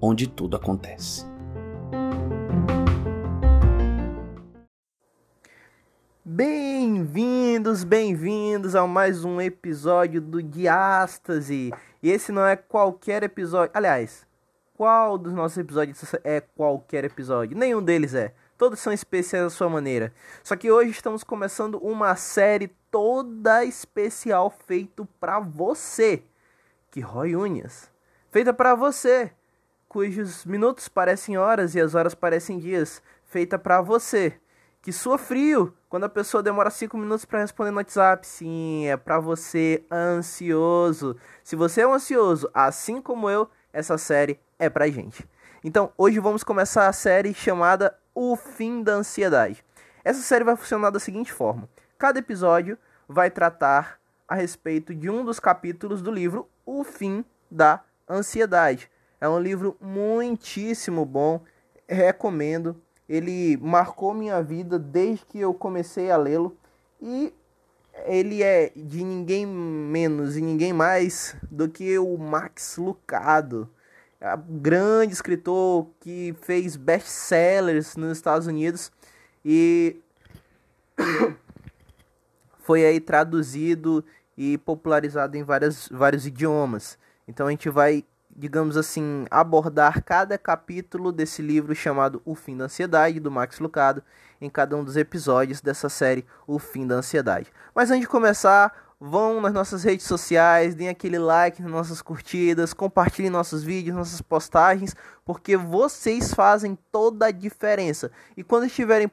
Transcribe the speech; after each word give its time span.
onde 0.00 0.26
tudo 0.26 0.56
acontece. 0.56 1.26
Bem-vindos, 6.24 7.84
bem-vindos 7.84 8.74
a 8.76 8.86
mais 8.86 9.24
um 9.24 9.40
episódio 9.40 10.20
do 10.20 10.42
Diástase. 10.42 11.72
E 12.02 12.10
esse 12.10 12.30
não 12.30 12.46
é 12.46 12.54
qualquer 12.54 13.22
episódio. 13.22 13.70
Aliás, 13.74 14.26
qual 14.76 15.18
dos 15.18 15.32
nossos 15.32 15.58
episódios 15.58 16.00
é 16.22 16.40
qualquer 16.40 17.04
episódio? 17.04 17.56
Nenhum 17.56 17.82
deles 17.82 18.14
é. 18.14 18.34
Todos 18.56 18.78
são 18.78 18.92
especiais 18.92 19.46
à 19.46 19.50
sua 19.50 19.68
maneira. 19.68 20.12
Só 20.42 20.54
que 20.54 20.70
hoje 20.70 20.90
estamos 20.90 21.24
começando 21.24 21.78
uma 21.78 22.14
série 22.14 22.68
toda 22.90 23.64
especial 23.64 24.50
feito 24.50 25.06
para 25.18 25.40
você, 25.40 26.22
que 26.90 27.00
rói 27.00 27.36
unhas. 27.36 27.90
Feita 28.30 28.52
para 28.52 28.74
você, 28.74 29.32
cujos 29.88 30.44
minutos 30.44 30.88
parecem 30.88 31.38
horas 31.38 31.74
e 31.74 31.80
as 31.80 31.94
horas 31.94 32.14
parecem 32.14 32.58
dias. 32.58 33.02
Feita 33.24 33.58
para 33.58 33.80
você, 33.80 34.38
que 34.82 34.92
sua 34.92 35.18
frio 35.18 35.74
quando 35.88 36.04
a 36.04 36.08
pessoa 36.08 36.42
demora 36.42 36.70
5 36.70 36.96
minutos 36.96 37.24
para 37.24 37.40
responder 37.40 37.70
no 37.70 37.78
WhatsApp. 37.78 38.26
Sim, 38.26 38.86
é 38.86 38.96
para 38.96 39.18
você 39.18 39.84
ansioso. 39.90 41.16
Se 41.42 41.56
você 41.56 41.80
é 41.80 41.86
um 41.86 41.94
ansioso, 41.94 42.48
assim 42.52 43.00
como 43.00 43.28
eu, 43.28 43.50
essa 43.72 43.96
série 43.96 44.38
é 44.58 44.68
pra 44.68 44.88
gente. 44.88 45.28
Então, 45.64 45.92
hoje 45.96 46.20
vamos 46.20 46.44
começar 46.44 46.86
a 46.86 46.92
série 46.92 47.34
chamada 47.34 47.98
O 48.14 48.36
Fim 48.36 48.82
da 48.82 48.92
Ansiedade. 48.92 49.64
Essa 50.04 50.20
série 50.20 50.44
vai 50.44 50.56
funcionar 50.56 50.90
da 50.90 51.00
seguinte 51.00 51.32
forma: 51.32 51.68
cada 51.98 52.18
episódio 52.18 52.78
vai 53.08 53.30
tratar 53.30 53.98
a 54.26 54.34
respeito 54.34 54.94
de 54.94 55.08
um 55.08 55.24
dos 55.24 55.40
capítulos 55.40 56.02
do 56.02 56.10
livro 56.10 56.48
O 56.64 56.84
Fim 56.84 57.24
da 57.50 57.82
Ansiedade. 58.08 58.90
É 59.20 59.28
um 59.28 59.38
livro 59.38 59.76
muitíssimo 59.80 61.04
bom, 61.04 61.42
recomendo. 61.88 62.80
Ele 63.08 63.56
marcou 63.56 64.14
minha 64.14 64.42
vida 64.42 64.78
desde 64.78 65.24
que 65.26 65.40
eu 65.40 65.54
comecei 65.54 66.10
a 66.10 66.16
lê-lo 66.16 66.56
e 67.00 67.32
ele 68.06 68.42
é 68.42 68.70
de 68.76 69.02
ninguém 69.02 69.46
menos 69.46 70.36
e 70.36 70.40
ninguém 70.40 70.72
mais 70.72 71.34
do 71.50 71.68
que 71.68 71.98
o 71.98 72.16
Max 72.16 72.76
Lucado 72.76 73.68
grande 74.48 75.12
escritor 75.12 75.88
que 76.00 76.34
fez 76.42 76.76
best-sellers 76.76 77.96
nos 77.96 78.16
Estados 78.16 78.46
Unidos 78.46 78.90
e 79.44 79.96
foi 82.60 82.84
aí 82.84 83.00
traduzido 83.00 84.04
e 84.36 84.58
popularizado 84.58 85.36
em 85.36 85.42
várias, 85.42 85.88
vários 85.88 86.26
idiomas. 86.26 86.98
Então 87.26 87.46
a 87.46 87.50
gente 87.50 87.68
vai, 87.68 88.04
digamos 88.38 88.76
assim, 88.76 89.26
abordar 89.30 90.02
cada 90.04 90.38
capítulo 90.38 91.10
desse 91.10 91.42
livro 91.42 91.74
chamado 91.74 92.22
O 92.24 92.34
Fim 92.34 92.56
da 92.56 92.66
Ansiedade, 92.66 93.18
do 93.18 93.30
Max 93.30 93.58
Lucado, 93.58 94.02
em 94.40 94.48
cada 94.48 94.76
um 94.76 94.84
dos 94.84 94.96
episódios 94.96 95.60
dessa 95.60 95.88
série 95.88 96.24
O 96.46 96.58
Fim 96.58 96.86
da 96.86 96.94
Ansiedade. 96.94 97.52
Mas 97.74 97.90
antes 97.90 98.02
de 98.02 98.08
começar, 98.08 98.72
Vão 99.00 99.40
nas 99.40 99.52
nossas 99.52 99.84
redes 99.84 100.06
sociais, 100.06 100.74
deem 100.74 100.88
aquele 100.88 101.20
like 101.20 101.62
nas 101.62 101.70
nossas 101.70 102.02
curtidas, 102.02 102.74
compartilhem 102.74 103.30
nossos 103.30 103.62
vídeos, 103.62 103.96
nossas 103.96 104.20
postagens, 104.20 104.92
porque 105.24 105.56
vocês 105.56 106.34
fazem 106.34 106.76
toda 106.90 107.26
a 107.26 107.30
diferença. 107.30 108.10
E 108.36 108.42
quando 108.42 108.66
estiverem 108.66 109.08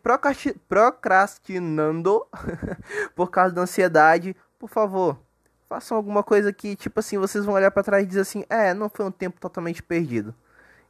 procrastinando 0.68 2.26
por 3.16 3.30
causa 3.30 3.54
da 3.54 3.62
ansiedade, 3.62 4.36
por 4.58 4.72
favor, 4.72 5.20
façam 5.68 5.98
alguma 5.98 6.24
coisa 6.24 6.52
que, 6.54 6.76
tipo 6.76 7.00
assim, 7.00 7.18
vocês 7.18 7.46
vão 7.46 7.56
olhar 7.56 7.72
para 7.72 7.84
trás 7.84 8.04
e 8.04 8.08
dizer 8.08 8.22
assim: 8.22 8.44
é, 8.50 8.74
não 8.74 8.90
foi 8.90 9.06
um 9.06 9.12
tempo 9.12 9.40
totalmente 9.40 9.82
perdido. 9.84 10.34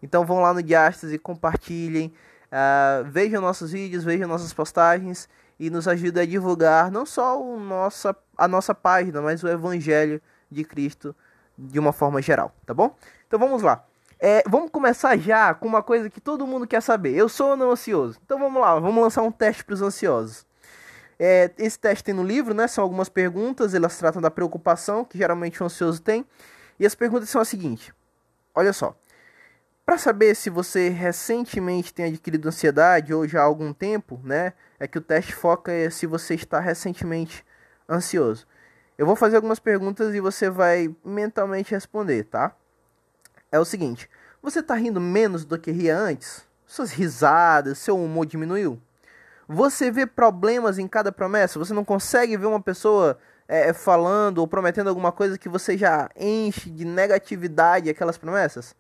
Então 0.02 0.26
vão 0.26 0.40
lá 0.40 0.54
no 0.54 0.62
Diastas 0.62 1.12
e 1.12 1.18
compartilhem, 1.18 2.14
uh, 2.52 3.04
vejam 3.06 3.42
nossos 3.42 3.72
vídeos, 3.72 4.04
vejam 4.04 4.28
nossas 4.28 4.54
postagens 4.54 5.28
e 5.60 5.70
nos 5.70 5.88
ajuda 5.88 6.22
a 6.22 6.26
divulgar 6.26 6.92
não 6.92 7.06
só 7.06 7.42
o 7.42 7.60
nossa, 7.60 8.16
a 8.38 8.48
nossa 8.48 8.76
página, 8.76 9.22
mas 9.22 9.44
o 9.44 9.48
Evangelho 9.48 10.22
de 10.52 10.64
Cristo 10.64 11.16
de 11.58 11.80
uma 11.80 11.94
forma 11.94 12.22
geral, 12.22 12.54
tá 12.66 12.74
bom? 12.74 12.96
Então 13.28 13.40
vamos 13.40 13.62
lá. 13.62 13.84
É, 14.20 14.44
vamos 14.48 14.70
começar 14.72 15.18
já 15.18 15.54
com 15.54 15.68
uma 15.68 15.84
coisa 15.84 16.10
que 16.10 16.22
todo 16.22 16.48
mundo 16.48 16.68
quer 16.68 16.82
saber. 16.82 17.16
Eu 17.16 17.28
sou 17.28 17.52
ou 17.52 17.58
não 17.58 17.72
ansioso? 17.72 18.20
Então 18.24 18.40
vamos 18.40 18.62
lá, 18.62 18.80
vamos 18.80 19.02
lançar 19.02 19.24
um 19.24 19.32
teste 19.32 19.64
para 19.64 19.74
os 19.74 19.82
ansiosos. 19.82 20.45
É, 21.20 21.52
esse 21.58 21.80
teste 21.80 22.04
tem 22.04 22.14
no 22.14 22.24
livro, 22.24 22.54
né? 22.54 22.68
São 22.68 22.84
algumas 22.84 23.10
perguntas, 23.10 23.74
elas 23.74 23.98
tratam 23.98 24.22
da 24.22 24.30
preocupação 24.30 25.06
que 25.06 25.18
geralmente 25.18 25.62
o 25.62 25.66
ansioso 25.66 26.02
tem. 26.02 26.26
E 26.80 26.86
as 26.86 26.96
perguntas 26.96 27.30
são 27.30 27.42
as 27.42 27.48
seguintes: 27.48 27.94
olha 28.54 28.74
só. 28.74 28.98
Para 29.86 30.00
saber 30.00 30.36
se 30.36 30.50
você 30.50 30.90
recentemente 30.90 31.94
tem 31.94 32.06
adquirido 32.06 32.48
ansiedade 32.48 33.14
ou 33.14 33.28
já 33.28 33.42
há 33.42 33.44
algum 33.44 33.72
tempo, 33.72 34.20
né? 34.24 34.54
É 34.80 34.88
que 34.88 34.98
o 34.98 35.02
teste 35.02 35.34
foca 35.36 35.72
se 35.92 36.08
você 36.08 36.34
está 36.34 36.60
recentemente 36.60 37.46
ansioso. 37.88 38.48
Eu 38.98 39.06
vou 39.06 39.16
fazer 39.16 39.36
algumas 39.36 39.60
perguntas 39.60 40.16
e 40.16 40.20
você 40.20 40.50
vai 40.50 40.94
mentalmente 41.04 41.72
responder, 41.72 42.24
tá? 42.24 42.56
É 43.52 43.60
o 43.60 43.66
seguinte: 43.66 44.10
você 44.42 44.60
está 44.60 44.74
rindo 44.74 45.00
menos 45.00 45.46
do 45.46 45.58
que 45.58 45.72
ria 45.72 45.98
antes? 45.98 46.46
Suas 46.66 46.92
risadas, 46.92 47.78
seu 47.78 47.96
humor 48.04 48.26
diminuiu? 48.26 48.82
Você 49.48 49.92
vê 49.92 50.06
problemas 50.06 50.80
em 50.80 50.88
cada 50.88 51.12
promessa? 51.12 51.60
Você 51.60 51.74
não 51.74 51.86
consegue 51.86 52.36
ver 52.36 52.48
uma 52.48 52.62
pessoa 52.62 53.18
é, 53.48 53.72
falando 53.74 54.40
ou 54.40 54.48
prometendo 54.48 54.88
alguma 54.88 55.12
coisa 55.12 55.38
que 55.38 55.48
você 55.48 55.78
já 55.78 56.10
enche 56.16 56.70
de 56.70 56.84
negatividade 56.84 57.90
aquelas 57.90 58.18
promessas? 58.18 58.76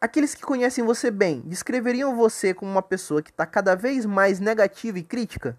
Aqueles 0.00 0.34
que 0.34 0.42
conhecem 0.42 0.84
você 0.84 1.10
bem 1.10 1.42
descreveriam 1.44 2.16
você 2.16 2.54
como 2.54 2.70
uma 2.70 2.82
pessoa 2.82 3.20
que 3.20 3.30
está 3.30 3.44
cada 3.44 3.74
vez 3.74 4.06
mais 4.06 4.40
negativa 4.40 4.98
e 4.98 5.02
crítica? 5.02 5.58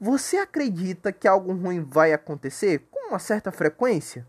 Você 0.00 0.36
acredita 0.36 1.10
que 1.12 1.26
algo 1.26 1.52
ruim 1.52 1.82
vai 1.82 2.12
acontecer 2.12 2.86
com 2.90 3.08
uma 3.08 3.18
certa 3.18 3.50
frequência? 3.50 4.26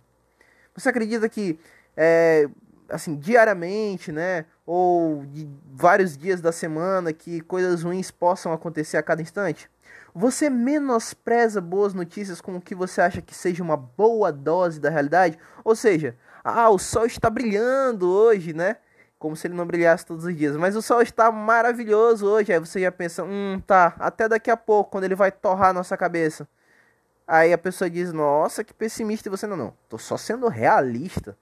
Você 0.75 0.89
acredita 0.89 1.27
que, 1.27 1.59
é, 1.95 2.49
assim, 2.89 3.15
diariamente, 3.15 4.11
né, 4.11 4.45
ou 4.67 5.25
de 5.25 5.49
vários 5.73 6.17
dias 6.17 6.41
da 6.41 6.51
semana, 6.51 7.13
que 7.13 7.39
coisas 7.41 7.81
ruins 7.83 8.11
possam 8.11 8.51
acontecer 8.51 8.97
a 8.97 9.03
cada 9.03 9.21
instante? 9.21 9.69
Você 10.13 10.49
menospreza 10.49 11.61
boas 11.61 11.93
notícias 11.93 12.41
como 12.41 12.61
que 12.61 12.75
você 12.75 12.99
acha 13.01 13.21
que 13.21 13.33
seja 13.33 13.63
uma 13.63 13.77
boa 13.77 14.31
dose 14.31 14.79
da 14.79 14.89
realidade? 14.89 15.39
Ou 15.63 15.75
seja, 15.75 16.17
ah, 16.43 16.69
o 16.69 16.77
sol 16.77 17.05
está 17.05 17.29
brilhando 17.29 18.09
hoje, 18.09 18.53
né? 18.53 18.75
como 19.19 19.35
se 19.35 19.47
ele 19.47 19.55
não 19.55 19.65
brilhasse 19.65 20.05
todos 20.05 20.25
os 20.25 20.35
dias. 20.35 20.55
Mas 20.55 20.75
o 20.75 20.81
sol 20.81 21.01
está 21.01 21.31
maravilhoso 21.31 22.27
hoje. 22.27 22.53
Aí 22.53 22.59
você 22.59 22.81
já 22.81 22.91
pensa, 22.91 23.23
hum, 23.23 23.61
tá, 23.65 23.95
até 23.99 24.27
daqui 24.29 24.51
a 24.51 24.57
pouco, 24.57 24.91
quando 24.91 25.05
ele 25.05 25.15
vai 25.15 25.31
torrar 25.31 25.73
nossa 25.73 25.97
cabeça. 25.97 26.47
Aí 27.27 27.51
a 27.51 27.57
pessoa 27.57 27.89
diz, 27.89 28.13
nossa, 28.13 28.63
que 28.63 28.73
pessimista. 28.73 29.27
E 29.27 29.31
você, 29.31 29.47
não, 29.47 29.57
não, 29.57 29.73
tô 29.89 29.97
só 29.97 30.17
sendo 30.17 30.47
realista. 30.47 31.37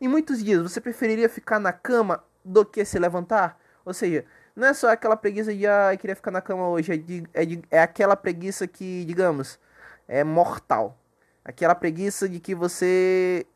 Em 0.00 0.08
muitos 0.08 0.42
dias, 0.42 0.62
você 0.62 0.80
preferiria 0.80 1.28
ficar 1.28 1.60
na 1.60 1.72
cama 1.72 2.24
do 2.44 2.64
que 2.64 2.84
se 2.84 2.98
levantar? 2.98 3.58
Ou 3.84 3.92
seja, 3.92 4.24
não 4.54 4.68
é 4.68 4.74
só 4.74 4.90
aquela 4.90 5.16
preguiça 5.16 5.54
de, 5.54 5.66
ah, 5.66 5.96
queria 5.98 6.16
ficar 6.16 6.30
na 6.30 6.40
cama 6.40 6.68
hoje. 6.68 6.92
É, 6.92 6.96
de, 6.96 7.24
é, 7.32 7.44
de, 7.44 7.62
é 7.70 7.80
aquela 7.80 8.16
preguiça 8.16 8.66
que, 8.66 9.04
digamos, 9.04 9.58
é 10.06 10.22
mortal. 10.24 10.98
Aquela 11.44 11.74
preguiça 11.74 12.28
de 12.28 12.38
que 12.38 12.54
você 12.54 13.46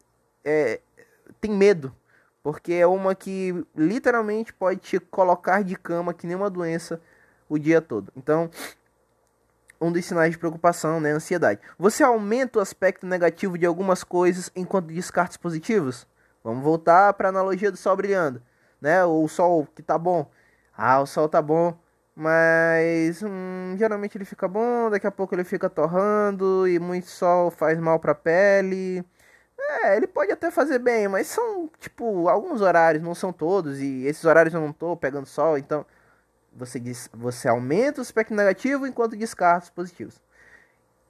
é, 0.45 0.81
tem 1.41 1.51
medo 1.51 1.95
porque 2.47 2.75
é 2.75 2.87
uma 2.87 3.13
que 3.13 3.67
literalmente 3.75 4.53
pode 4.53 4.79
te 4.79 5.01
colocar 5.01 5.65
de 5.65 5.75
cama 5.75 6.15
que 6.15 6.29
nem 6.29 6.37
uma 6.37 6.49
doença 6.49 7.01
o 7.49 7.59
dia 7.59 7.81
todo. 7.81 8.13
Então, 8.17 8.49
um 9.81 9.91
dos 9.91 10.05
sinais 10.05 10.31
de 10.31 10.39
preocupação, 10.39 11.01
né, 11.01 11.11
ansiedade. 11.11 11.61
Você 11.77 12.05
aumenta 12.05 12.61
o 12.61 12.63
aspecto 12.63 13.05
negativo 13.05 13.59
de 13.59 13.67
algumas 13.67 14.05
coisas 14.05 14.49
enquanto 14.55 14.87
descarta 14.87 15.33
os 15.33 15.37
positivos? 15.37 16.07
Vamos 16.45 16.63
voltar 16.63 17.15
para 17.15 17.27
a 17.27 17.31
analogia 17.31 17.69
do 17.69 17.77
sol 17.77 17.97
brilhando, 17.97 18.41
né? 18.81 19.05
O 19.05 19.27
sol 19.29 19.67
que 19.75 19.83
tá 19.83 19.99
bom. 19.99 20.31
Ah, 20.77 21.01
o 21.01 21.07
sol 21.07 21.29
tá 21.29 21.41
bom, 21.43 21.77
mas 22.15 23.23
hum, 23.23 23.75
geralmente 23.79 24.17
ele 24.19 24.25
fica 24.25 24.47
bom, 24.49 24.91
daqui 24.91 25.07
a 25.07 25.11
pouco 25.11 25.35
ele 25.35 25.45
fica 25.45 25.71
torrando 25.71 26.69
e 26.69 26.79
muito 26.79 27.07
sol 27.09 27.51
faz 27.51 27.79
mal 27.79 27.99
para 27.99 28.13
a 28.13 28.15
pele 28.15 29.05
É, 29.59 29.97
ele 29.97 30.07
pode 30.07 30.33
até 30.33 30.51
fazer 30.51 30.79
bem, 30.79 31.09
mas 31.09 31.27
são, 31.29 31.69
tipo, 31.81 32.29
alguns 32.29 32.61
horários, 32.61 33.03
não 33.03 33.15
são 33.15 33.33
todos, 33.33 33.81
e 33.81 34.05
esses 34.07 34.25
horários 34.25 34.55
eu 34.55 34.61
não 34.61 34.73
tô 34.73 34.97
pegando 34.97 35.27
sol, 35.27 35.59
então 35.59 35.85
você, 36.53 36.81
você 37.15 37.49
aumenta 37.49 38.01
o 38.01 38.03
espectro 38.03 38.37
negativo 38.37 38.87
enquanto 38.87 39.17
descarta 39.17 39.65
os 39.67 39.71
positivos. 39.71 40.21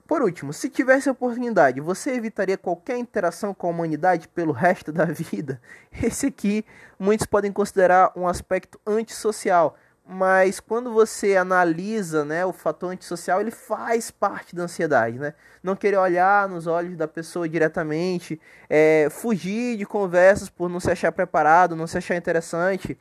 Por 0.06 0.22
último, 0.22 0.52
se 0.52 0.70
tivesse 0.70 1.10
oportunidade, 1.10 1.80
você 1.80 2.12
evitaria 2.12 2.56
qualquer 2.56 2.96
interação 2.96 3.52
com 3.52 3.66
a 3.66 3.70
humanidade 3.70 4.28
pelo 4.28 4.52
resto 4.52 4.92
da 4.92 5.04
vida? 5.10 5.60
Esse 6.00 6.26
aqui 6.26 6.64
muitos 6.96 7.26
podem 7.26 7.50
considerar 7.50 8.12
um 8.14 8.28
aspecto 8.28 8.80
antissocial, 8.86 9.76
mas 10.08 10.60
quando 10.60 10.92
você 10.92 11.36
analisa 11.36 12.24
né, 12.24 12.46
o 12.46 12.52
fator 12.52 12.92
antissocial, 12.92 13.40
ele 13.40 13.50
faz 13.50 14.08
parte 14.08 14.54
da 14.54 14.62
ansiedade. 14.62 15.18
Né? 15.18 15.34
Não 15.60 15.74
querer 15.74 15.96
olhar 15.96 16.48
nos 16.48 16.68
olhos 16.68 16.96
da 16.96 17.08
pessoa 17.08 17.48
diretamente, 17.48 18.40
é, 18.70 19.08
fugir 19.10 19.76
de 19.76 19.84
conversas 19.84 20.48
por 20.48 20.70
não 20.70 20.78
se 20.78 20.88
achar 20.88 21.10
preparado, 21.10 21.74
não 21.74 21.88
se 21.88 21.98
achar 21.98 22.14
interessante, 22.14 22.96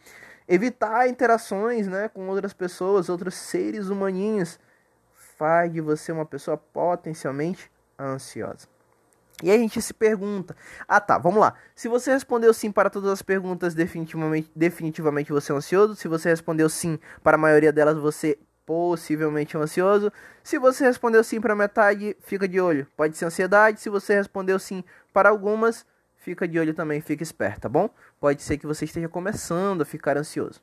evitar 0.48 1.08
interações 1.08 1.88
né, 1.88 2.10
com 2.10 2.28
outras 2.30 2.52
pessoas, 2.54 3.10
outros 3.10 3.36
seres 3.36 3.90
humaninhos 3.90 4.60
faz 5.38 5.72
de 5.72 5.82
você 5.82 6.12
uma 6.12 6.26
pessoa 6.26 6.58
potencialmente 6.58 7.72
ansiosa. 8.00 8.68
E 9.44 9.52
a 9.52 9.58
gente 9.58 9.82
se 9.82 9.94
pergunta: 9.94 10.56
ah 10.88 11.00
tá, 11.02 11.18
vamos 11.18 11.40
lá. 11.40 11.56
Se 11.76 11.88
você 11.88 12.12
respondeu 12.12 12.54
sim 12.54 12.72
para 12.72 12.90
todas 12.90 13.10
as 13.10 13.22
perguntas, 13.22 13.74
definitivamente, 13.74 14.50
definitivamente 14.56 15.32
você 15.32 15.52
é 15.52 15.56
ansioso. 15.56 15.96
Se 15.96 16.08
você 16.08 16.30
respondeu 16.30 16.70
sim 16.70 17.00
para 17.22 17.36
a 17.36 17.40
maioria 17.40 17.74
delas, 17.74 17.98
você 17.98 18.38
possivelmente 18.66 19.56
é 19.56 19.60
ansioso. 19.60 20.12
Se 20.44 20.58
você 20.58 20.86
respondeu 20.86 21.24
sim 21.24 21.40
para 21.40 21.56
metade, 21.56 22.16
fica 22.22 22.48
de 22.48 22.60
olho, 22.60 22.88
pode 22.96 23.18
ser 23.18 23.26
ansiedade. 23.26 23.80
Se 23.80 23.90
você 23.90 24.16
respondeu 24.16 24.58
sim 24.58 24.84
para 25.14 25.30
algumas, 25.30 25.86
fica 26.18 26.48
de 26.48 26.58
olho 26.58 26.74
também, 26.74 27.02
fica 27.02 27.22
esperto, 27.22 27.62
tá 27.62 27.70
bom? 27.70 27.90
Pode 28.20 28.42
ser 28.42 28.58
que 28.58 28.66
você 28.66 28.86
esteja 28.86 29.10
começando 29.10 29.82
a 29.82 29.86
ficar 29.86 30.18
ansioso. 30.18 30.62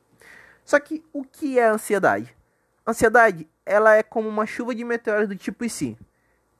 Só 0.64 0.80
que 0.80 1.04
o 1.12 1.24
que 1.24 1.58
é 1.58 1.66
ansiedade? 1.66 2.34
Ansiedade, 2.86 3.48
ela 3.64 3.94
é 3.94 4.02
como 4.02 4.28
uma 4.28 4.44
chuva 4.44 4.74
de 4.74 4.84
meteoros 4.84 5.28
do 5.28 5.36
tipo 5.36 5.64
e 5.64 5.70
se? 5.70 5.96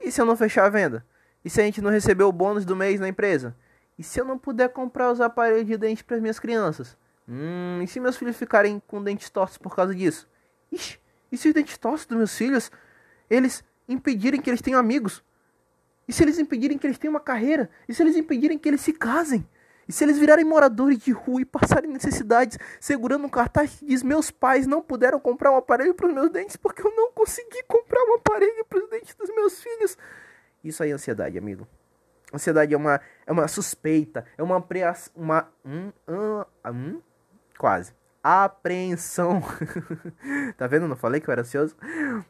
E 0.00 0.10
se 0.10 0.20
eu 0.20 0.24
não 0.24 0.36
fechar 0.36 0.64
a 0.64 0.68
venda? 0.68 1.04
E 1.44 1.50
se 1.50 1.60
a 1.60 1.64
gente 1.64 1.80
não 1.80 1.90
receber 1.90 2.22
o 2.24 2.32
bônus 2.32 2.64
do 2.64 2.76
mês 2.76 3.00
na 3.00 3.08
empresa? 3.08 3.56
E 3.98 4.02
se 4.02 4.20
eu 4.20 4.24
não 4.24 4.38
puder 4.38 4.68
comprar 4.68 5.10
os 5.10 5.20
aparelhos 5.20 5.66
de 5.66 5.76
dente 5.76 6.04
para 6.04 6.20
minhas 6.20 6.38
crianças? 6.38 6.96
Hum, 7.28 7.80
e 7.82 7.86
se 7.86 7.98
meus 7.98 8.16
filhos 8.16 8.36
ficarem 8.36 8.80
com 8.86 9.02
dentes 9.02 9.30
tortos 9.30 9.58
por 9.58 9.74
causa 9.74 9.94
disso? 9.94 10.28
Ixi, 10.70 10.98
e 11.30 11.36
se 11.36 11.48
os 11.48 11.54
dentes 11.54 11.76
tortos 11.76 12.06
dos 12.06 12.16
meus 12.16 12.36
filhos, 12.36 12.70
eles 13.28 13.64
impedirem 13.88 14.40
que 14.40 14.48
eles 14.48 14.62
tenham 14.62 14.78
amigos? 14.78 15.24
E 16.06 16.12
se 16.12 16.22
eles 16.22 16.38
impedirem 16.38 16.78
que 16.78 16.86
eles 16.86 16.98
tenham 16.98 17.14
uma 17.14 17.20
carreira? 17.20 17.70
E 17.88 17.94
se 17.94 18.02
eles 18.02 18.16
impedirem 18.16 18.58
que 18.58 18.68
eles 18.68 18.80
se 18.80 18.92
casem? 18.92 19.46
E 19.88 19.92
se 19.92 20.04
eles 20.04 20.18
virarem 20.18 20.44
moradores 20.44 20.98
de 20.98 21.12
rua 21.12 21.42
e 21.42 21.44
passarem 21.44 21.90
necessidades, 21.90 22.58
segurando 22.80 23.26
um 23.26 23.28
cartaz 23.28 23.70
que 23.76 23.86
diz: 23.86 24.02
Meus 24.02 24.30
pais 24.30 24.66
não 24.66 24.82
puderam 24.82 25.18
comprar 25.18 25.50
um 25.50 25.56
aparelho 25.56 25.94
para 25.94 26.06
os 26.06 26.14
meus 26.14 26.30
dentes 26.30 26.56
porque 26.56 26.86
eu 26.86 26.94
não 26.94 27.12
consegui 27.12 27.62
comprar 27.64 28.02
um 28.04 28.14
aparelho 28.14 28.64
para 28.64 28.78
os 28.78 28.88
dentes 28.88 29.14
dos 29.14 29.28
meus 29.34 29.62
filhos. 29.62 29.96
Isso 30.62 30.82
aí 30.82 30.90
é 30.90 30.94
ansiedade, 30.94 31.36
amigo. 31.36 31.66
Ansiedade 32.32 32.72
é 32.72 32.76
uma, 32.76 33.00
é 33.26 33.32
uma 33.32 33.46
suspeita, 33.48 34.24
é 34.38 34.42
uma 34.42 34.56
apreensão. 34.56 35.12
Uma, 35.14 35.48
hum, 35.64 35.92
hum, 36.08 36.44
hum, 36.66 37.00
quase. 37.58 37.92
Apreensão. 38.22 39.42
tá 40.56 40.66
vendo? 40.66 40.86
Não 40.86 40.96
falei 40.96 41.20
que 41.20 41.28
eu 41.28 41.32
era 41.32 41.42
ansioso? 41.42 41.76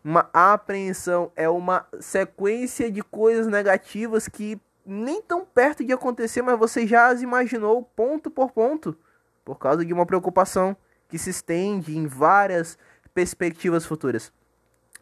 Uma 0.03 0.29
apreensão 0.33 1.31
é 1.37 1.49
uma 1.49 1.87
sequência 2.01 2.91
de 2.91 3.03
coisas 3.03 3.47
negativas 3.47 4.27
que 4.27 4.61
nem 4.85 5.23
tão 5.23 5.45
perto 5.45 5.85
de 5.85 5.93
acontecer, 5.93 6.43
mas 6.43 6.59
você 6.59 6.87
já 6.87 7.09
as 7.09 7.23
imaginou 7.23 7.83
ponto 7.83 8.31
por 8.31 8.51
ponto, 8.51 8.97
por 9.45 9.59
causa 9.59 9.85
de 9.85 9.93
uma 9.93 10.07
preocupação 10.07 10.77
que 11.09 11.19
se 11.19 11.31
estende 11.31 11.97
em 11.97 12.07
várias 12.07 12.79
perspectivas 13.15 13.85
futuras. 13.85 14.33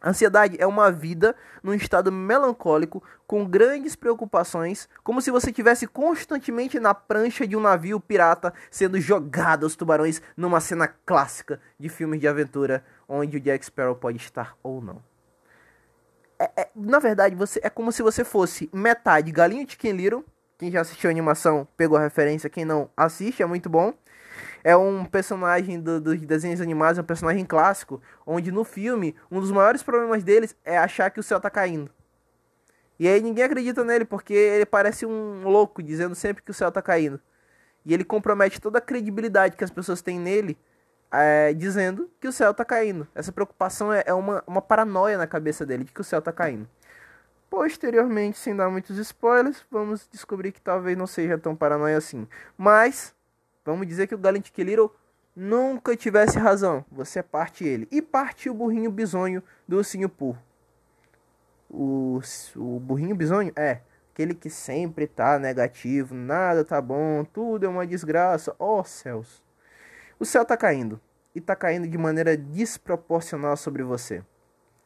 ansiedade 0.03 0.57
é 0.59 0.67
uma 0.67 0.91
vida 0.91 1.35
num 1.63 1.73
estado 1.73 2.11
melancólico, 2.11 3.03
com 3.25 3.45
grandes 3.45 3.95
preocupações, 3.95 4.89
como 5.03 5.21
se 5.21 5.31
você 5.31 5.51
estivesse 5.51 5.87
constantemente 5.87 6.79
na 6.79 6.93
prancha 6.93 7.47
de 7.47 7.55
um 7.55 7.61
navio 7.61 7.99
pirata 7.99 8.53
sendo 8.69 8.99
jogado 8.99 9.63
aos 9.63 9.75
tubarões 9.75 10.21
numa 10.35 10.59
cena 10.59 10.87
clássica 10.87 11.61
de 11.79 11.87
filmes 11.87 12.19
de 12.19 12.27
aventura, 12.27 12.83
onde 13.07 13.37
o 13.37 13.39
Jack 13.39 13.65
Sparrow 13.65 13.95
pode 13.95 14.17
estar 14.17 14.57
ou 14.61 14.81
não. 14.81 15.10
É, 16.41 16.49
é, 16.61 16.69
na 16.75 16.97
verdade, 16.97 17.35
você 17.35 17.59
é 17.61 17.69
como 17.69 17.91
se 17.91 18.01
você 18.01 18.23
fosse 18.23 18.67
metade 18.73 19.31
galinho 19.31 19.63
de 19.63 19.77
Ken 19.77 19.91
Little. 19.91 20.25
Quem 20.57 20.71
já 20.71 20.81
assistiu 20.81 21.07
a 21.07 21.11
animação 21.11 21.67
pegou 21.77 21.95
a 21.95 22.01
referência, 22.01 22.49
quem 22.49 22.65
não 22.65 22.89
assiste, 22.97 23.43
é 23.43 23.45
muito 23.45 23.69
bom. 23.69 23.93
É 24.63 24.75
um 24.75 25.05
personagem 25.05 25.79
dos 25.79 26.01
do 26.01 26.17
desenhos 26.17 26.59
animados, 26.59 26.97
é 26.97 27.01
um 27.01 27.05
personagem 27.05 27.45
clássico, 27.45 28.01
onde 28.25 28.51
no 28.51 28.63
filme, 28.63 29.15
um 29.29 29.39
dos 29.39 29.51
maiores 29.51 29.83
problemas 29.83 30.23
deles 30.23 30.55
é 30.65 30.79
achar 30.79 31.11
que 31.11 31.19
o 31.19 31.23
céu 31.23 31.39
tá 31.39 31.49
caindo. 31.49 31.91
E 32.99 33.07
aí 33.07 33.21
ninguém 33.21 33.43
acredita 33.43 33.83
nele, 33.83 34.05
porque 34.05 34.33
ele 34.33 34.65
parece 34.65 35.05
um 35.05 35.43
louco, 35.43 35.83
dizendo 35.83 36.15
sempre 36.15 36.41
que 36.41 36.49
o 36.49 36.55
céu 36.55 36.71
tá 36.71 36.81
caindo. 36.81 37.19
E 37.85 37.93
ele 37.93 38.03
compromete 38.03 38.59
toda 38.59 38.79
a 38.79 38.81
credibilidade 38.81 39.55
que 39.55 39.63
as 39.63 39.71
pessoas 39.71 40.01
têm 40.01 40.19
nele 40.19 40.57
é, 41.11 41.53
dizendo 41.53 42.09
que 42.19 42.27
o 42.27 42.31
céu 42.31 42.51
está 42.51 42.63
caindo. 42.63 43.07
Essa 43.13 43.31
preocupação 43.31 43.91
é, 43.91 44.03
é, 44.05 44.13
uma, 44.13 44.43
uma 44.47 44.61
paranoia 44.61 45.17
na 45.17 45.27
cabeça 45.27 45.65
dele 45.65 45.83
de 45.83 45.91
que 45.91 46.01
o 46.01 46.03
céu 46.03 46.19
está 46.19 46.31
caindo. 46.31 46.67
Posteriormente, 47.49 48.37
sem 48.37 48.55
dar 48.55 48.69
muitos 48.69 48.97
spoilers, 48.97 49.65
vamos 49.69 50.07
descobrir 50.09 50.53
que 50.53 50.61
talvez 50.61 50.97
não 50.97 51.05
seja 51.05 51.37
tão 51.37 51.53
paranoia 51.53 51.97
assim. 51.97 52.25
Mas, 52.57 53.13
vamos 53.65 53.85
dizer 53.85 54.07
que 54.07 54.15
o 54.15 54.17
Gallant 54.17 54.49
Little 54.57 54.89
nunca 55.35 55.95
tivesse 55.97 56.39
razão. 56.39 56.85
Você 56.89 57.21
parte 57.21 57.65
ele. 57.65 57.87
E 57.91 58.01
parte 58.01 58.49
o 58.49 58.53
burrinho 58.53 58.89
bisonho 58.89 59.43
do 59.67 59.77
ursinho 59.77 60.07
Pooh. 60.07 60.37
O, 61.69 62.21
o 62.55 62.79
burrinho 62.79 63.15
bisonho 63.15 63.51
é 63.55 63.81
aquele 64.13 64.33
que 64.33 64.49
sempre 64.49 65.07
tá 65.07 65.39
negativo, 65.39 66.13
nada 66.13 66.65
tá 66.65 66.81
bom, 66.81 67.23
tudo 67.23 67.65
é 67.65 67.69
uma 67.69 67.87
desgraça. 67.87 68.55
Oh, 68.59 68.83
céus. 68.83 69.41
O 70.21 70.25
céu 70.25 70.43
está 70.43 70.55
caindo 70.55 71.01
e 71.33 71.39
está 71.39 71.55
caindo 71.55 71.87
de 71.87 71.97
maneira 71.97 72.37
desproporcional 72.37 73.57
sobre 73.57 73.81
você. 73.81 74.23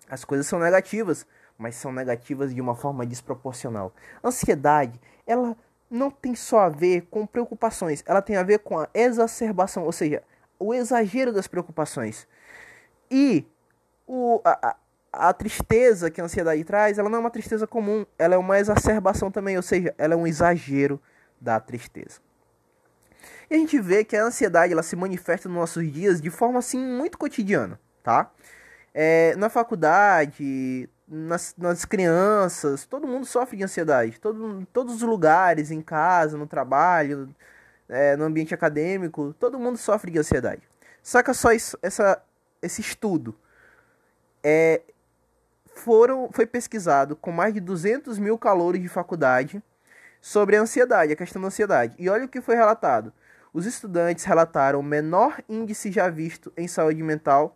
As 0.10 0.24
coisas 0.24 0.48
são 0.48 0.58
negativas, 0.58 1.28
mas 1.58 1.76
são 1.76 1.92
negativas 1.92 2.56
de 2.56 2.62
uma 2.62 2.74
forma 2.74 3.06
desproporcional. 3.06 3.94
Ansiedade, 4.24 4.98
ela 5.28 5.58
não 5.92 6.10
tem 6.10 6.36
só 6.36 6.60
a 6.60 6.70
ver 6.70 7.02
com 7.12 7.28
preocupações, 7.28 8.02
ela 8.06 8.22
tem 8.22 8.38
a 8.38 8.44
ver 8.44 8.60
com 8.60 8.80
a 8.80 8.88
exacerbação, 8.94 9.84
ou 9.84 9.92
seja, 9.92 10.24
o 10.58 10.74
exagero 10.74 11.34
das 11.34 11.48
preocupações. 11.48 12.26
E 13.12 13.46
o, 14.08 14.40
a, 14.46 14.78
a, 15.12 15.34
tristeza 15.34 16.10
que 16.10 16.22
a 16.22 16.24
ansiedade 16.24 16.64
traz, 16.64 16.98
ela 16.98 17.10
não 17.10 17.18
é 17.18 17.20
uma 17.20 17.30
tristeza 17.30 17.68
comum, 17.68 18.06
ela 18.18 18.36
é 18.36 18.38
uma 18.38 18.58
exacerbação 18.58 19.30
também, 19.30 19.58
ou 19.58 19.64
seja, 19.64 19.94
ela 19.98 20.14
é 20.14 20.18
um 20.18 20.26
exagero 20.26 20.98
da 21.42 21.60
tristeza. 21.60 22.22
E 23.50 23.56
a 23.56 23.58
gente 23.58 23.80
vê 23.80 24.04
que 24.04 24.16
a 24.16 24.24
ansiedade 24.24 24.74
ela 24.74 24.84
se 24.84 24.96
manifesta 24.96 25.48
nos 25.48 25.58
nossos 25.58 25.92
dias 25.92 26.20
de 26.20 26.30
forma 26.30 26.60
assim 26.60 26.80
muito 26.80 27.18
cotidiana, 27.18 27.80
tá? 28.04 28.32
É, 28.94 29.36
na 29.36 29.50
faculdade, 29.50 30.90
nas, 31.08 31.54
nas 31.58 31.86
crianças, 31.86 32.86
todo 32.86 33.08
mundo 33.08 33.26
sofre 33.26 33.58
de 33.58 33.64
ansiedade. 33.64 34.20
Todo, 34.20 34.66
todos 34.74 34.96
os 34.96 35.02
lugares, 35.02 35.70
em 35.70 35.82
casa, 35.82 36.38
no 36.38 36.48
trabalho, 36.48 37.30
é, 37.88 38.16
no 38.16 38.24
ambiente 38.26 38.54
acadêmico, 38.54 39.36
todo 39.40 39.60
mundo 39.60 39.78
sofre 39.78 40.12
de 40.12 40.20
ansiedade. 40.20 40.62
Saca 41.04 41.34
só 41.34 41.52
isso, 41.52 41.78
essa, 41.82 42.22
esse 42.62 42.82
estudo. 42.82 43.36
É, 44.44 44.82
foram, 45.76 46.30
foi 46.32 46.46
pesquisado 46.46 47.16
com 47.16 47.32
mais 47.32 47.54
de 47.54 47.60
200 47.60 48.18
mil 48.18 48.38
calores 48.38 48.82
de 48.82 48.88
faculdade 48.88 49.62
sobre 50.22 50.56
a 50.56 50.62
ansiedade, 50.62 51.14
a 51.14 51.16
questão 51.16 51.42
da 51.42 51.50
ansiedade. 51.50 51.96
E 52.00 52.10
olha 52.10 52.26
o 52.26 52.30
que 52.30 52.42
foi 52.42 52.56
relatado 52.56 53.14
os 53.56 53.66
estudantes 53.66 54.26
relataram 54.26 54.82
o 54.82 54.84
menor 54.84 55.42
índice 55.48 55.90
já 55.90 56.10
visto 56.10 56.52
em 56.58 56.68
saúde 56.68 57.02
mental 57.02 57.56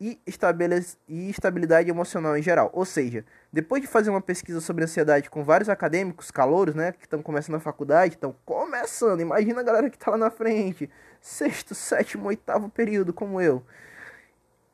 e, 0.00 0.20
estabilidade 0.24 1.90
emocional 1.90 2.36
em 2.36 2.42
geral. 2.42 2.70
Ou 2.72 2.84
seja, 2.84 3.24
depois 3.52 3.82
de 3.82 3.88
fazer 3.88 4.10
uma 4.10 4.20
pesquisa 4.20 4.60
sobre 4.60 4.84
ansiedade 4.84 5.28
com 5.28 5.42
vários 5.42 5.68
acadêmicos, 5.68 6.30
calouros, 6.30 6.76
né, 6.76 6.92
que 6.92 7.06
estão 7.06 7.20
começando 7.20 7.56
a 7.56 7.60
faculdade, 7.60 8.14
estão 8.14 8.36
começando, 8.44 9.20
imagina 9.20 9.62
a 9.62 9.64
galera 9.64 9.90
que 9.90 9.96
está 9.96 10.12
lá 10.12 10.16
na 10.16 10.30
frente, 10.30 10.88
sexto, 11.20 11.74
sétimo, 11.74 12.28
oitavo 12.28 12.68
período, 12.68 13.12
como 13.12 13.40
eu. 13.40 13.64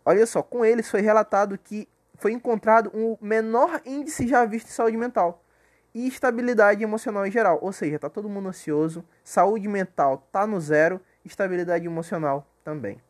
Olha 0.05 0.27
só, 0.27 0.43
com 0.43 0.67
eles 0.67 0.91
foi 0.91 1.01
relatado 1.01 1.57
que 1.57 1.89
foi 2.17 2.33
encontrado 2.33 2.91
o 2.93 3.15
um 3.15 3.27
menor 3.27 3.81
índice 3.87 4.29
já 4.29 4.45
visto 4.45 4.67
em 4.67 4.73
saúde 4.73 4.99
mental 4.99 5.43
e 5.95 6.07
estabilidade 6.07 6.83
emocional 6.83 7.27
em 7.27 7.31
geral. 7.31 7.59
Ou 7.63 7.73
seja, 7.73 7.99
tá 7.99 8.09
todo 8.09 8.29
mundo 8.29 8.49
ansioso, 8.49 9.05
saúde 9.23 9.69
mental 9.69 10.29
tá 10.31 10.47
no 10.47 10.61
zero, 10.61 11.01
estabilidade 11.25 11.87
emocional 11.87 12.47
também. 12.65 13.01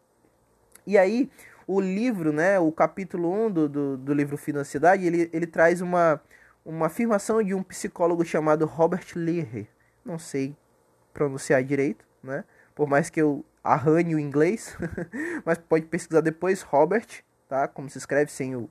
E 0.87 0.97
aí, 0.97 1.31
o 1.67 1.81
livro, 1.81 2.33
né, 2.33 2.59
o 2.59 2.73
capítulo 2.73 3.31
1 3.47 3.51
do, 3.51 3.69
do, 3.69 3.97
do 3.99 4.15
livro 4.15 4.37
Financidade, 4.37 5.07
ele, 5.07 5.29
ele 5.33 5.47
traz 5.47 5.81
uma, 5.81 6.21
uma 6.65 6.87
afirmação 6.87 7.43
de 7.43 7.55
um 7.55 7.63
psicólogo 7.63 8.25
chamado 8.25 8.65
Robert 8.65 9.07
Leahy. 9.15 9.69
não 10.05 10.19
sei 10.19 10.57
pronunciar 11.13 11.63
direito, 11.65 12.07
né? 12.23 12.45
Por 12.75 12.89
mais 12.89 13.11
que 13.11 13.21
eu 13.21 13.45
arranhe 13.63 14.15
o 14.15 14.19
inglês, 14.21 14.77
mas 15.45 15.59
pode 15.59 15.87
pesquisar 15.87 16.21
depois 16.21 16.63
Robert, 16.63 17.07
tá? 17.49 17.67
Como 17.67 17.91
se 17.91 17.99
escreve 17.99 18.31
sem 18.31 18.55
o, 18.55 18.71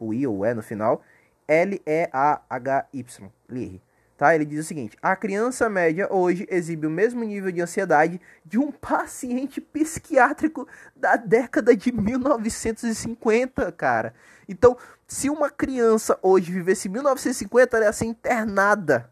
o 0.00 0.12
I 0.12 0.26
ou 0.26 0.38
o 0.38 0.44
E 0.44 0.52
no 0.52 0.62
final. 0.62 1.02
L-E-A-H-Y. 1.48 3.30
Leary. 3.48 3.82
Tá? 4.16 4.34
Ele 4.34 4.46
diz 4.46 4.64
o 4.64 4.68
seguinte: 4.68 4.96
a 5.02 5.14
criança 5.14 5.68
média 5.68 6.08
hoje 6.10 6.46
exibe 6.50 6.86
o 6.86 6.90
mesmo 6.90 7.22
nível 7.22 7.52
de 7.52 7.60
ansiedade 7.60 8.20
de 8.44 8.58
um 8.58 8.72
paciente 8.72 9.60
psiquiátrico 9.60 10.66
da 10.94 11.16
década 11.16 11.76
de 11.76 11.92
1950, 11.92 13.70
cara. 13.72 14.14
Então, 14.48 14.76
se 15.06 15.28
uma 15.28 15.50
criança 15.50 16.18
hoje 16.22 16.50
vivesse 16.50 16.88
1950, 16.88 17.76
ela 17.76 17.86
ia 17.86 17.92
ser 17.92 18.06
internada 18.06 19.10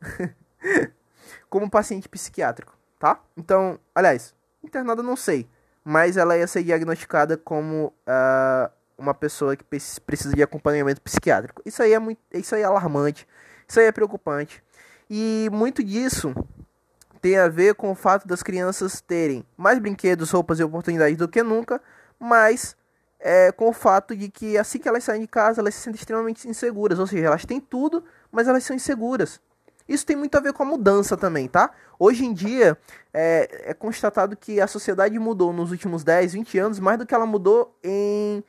como 1.48 1.70
paciente 1.70 2.08
psiquiátrico, 2.08 2.76
tá? 2.98 3.20
Então, 3.36 3.78
aliás, 3.94 4.34
internada 4.62 5.02
não 5.02 5.16
sei, 5.16 5.48
mas 5.82 6.16
ela 6.18 6.36
ia 6.36 6.46
ser 6.46 6.62
diagnosticada 6.62 7.38
como 7.38 7.86
uh, 7.86 8.70
uma 8.96 9.14
pessoa 9.14 9.56
que 9.56 9.64
precisa 9.64 10.34
de 10.34 10.42
acompanhamento 10.42 11.00
psiquiátrico. 11.00 11.62
Isso 11.64 11.82
aí 11.82 11.92
é 11.92 11.98
muito, 11.98 12.20
isso 12.32 12.54
aí 12.54 12.62
é 12.62 12.64
alarmante, 12.64 13.26
isso 13.66 13.80
aí 13.80 13.86
é 13.86 13.92
preocupante. 13.92 14.62
E 15.08 15.48
muito 15.52 15.82
disso 15.82 16.34
tem 17.20 17.38
a 17.38 17.48
ver 17.48 17.74
com 17.74 17.90
o 17.90 17.94
fato 17.94 18.26
das 18.26 18.42
crianças 18.42 19.00
terem 19.00 19.44
mais 19.56 19.78
brinquedos, 19.78 20.30
roupas 20.30 20.58
e 20.58 20.64
oportunidades 20.64 21.16
do 21.16 21.28
que 21.28 21.42
nunca, 21.42 21.80
mas 22.18 22.76
é, 23.20 23.52
com 23.52 23.68
o 23.68 23.72
fato 23.72 24.16
de 24.16 24.28
que 24.28 24.58
assim 24.58 24.78
que 24.78 24.88
elas 24.88 25.04
saem 25.04 25.20
de 25.20 25.28
casa, 25.28 25.60
elas 25.60 25.74
se 25.74 25.82
sentem 25.82 25.98
extremamente 25.98 26.48
inseguras. 26.48 26.98
Ou 26.98 27.06
seja, 27.06 27.26
elas 27.26 27.44
têm 27.44 27.60
tudo, 27.60 28.04
mas 28.30 28.48
elas 28.48 28.64
são 28.64 28.74
inseguras. 28.74 29.40
Isso 29.88 30.06
tem 30.06 30.16
muito 30.16 30.36
a 30.36 30.40
ver 30.40 30.52
com 30.52 30.62
a 30.62 30.66
mudança 30.66 31.16
também, 31.16 31.48
tá? 31.48 31.70
Hoje 31.98 32.24
em 32.24 32.32
dia, 32.32 32.76
é, 33.12 33.70
é 33.70 33.74
constatado 33.74 34.36
que 34.36 34.60
a 34.60 34.66
sociedade 34.66 35.18
mudou 35.18 35.52
nos 35.52 35.70
últimos 35.70 36.02
10, 36.02 36.32
20 36.32 36.58
anos 36.58 36.80
mais 36.80 36.98
do 36.98 37.06
que 37.06 37.14
ela 37.14 37.26
mudou 37.26 37.76
em 37.82 38.42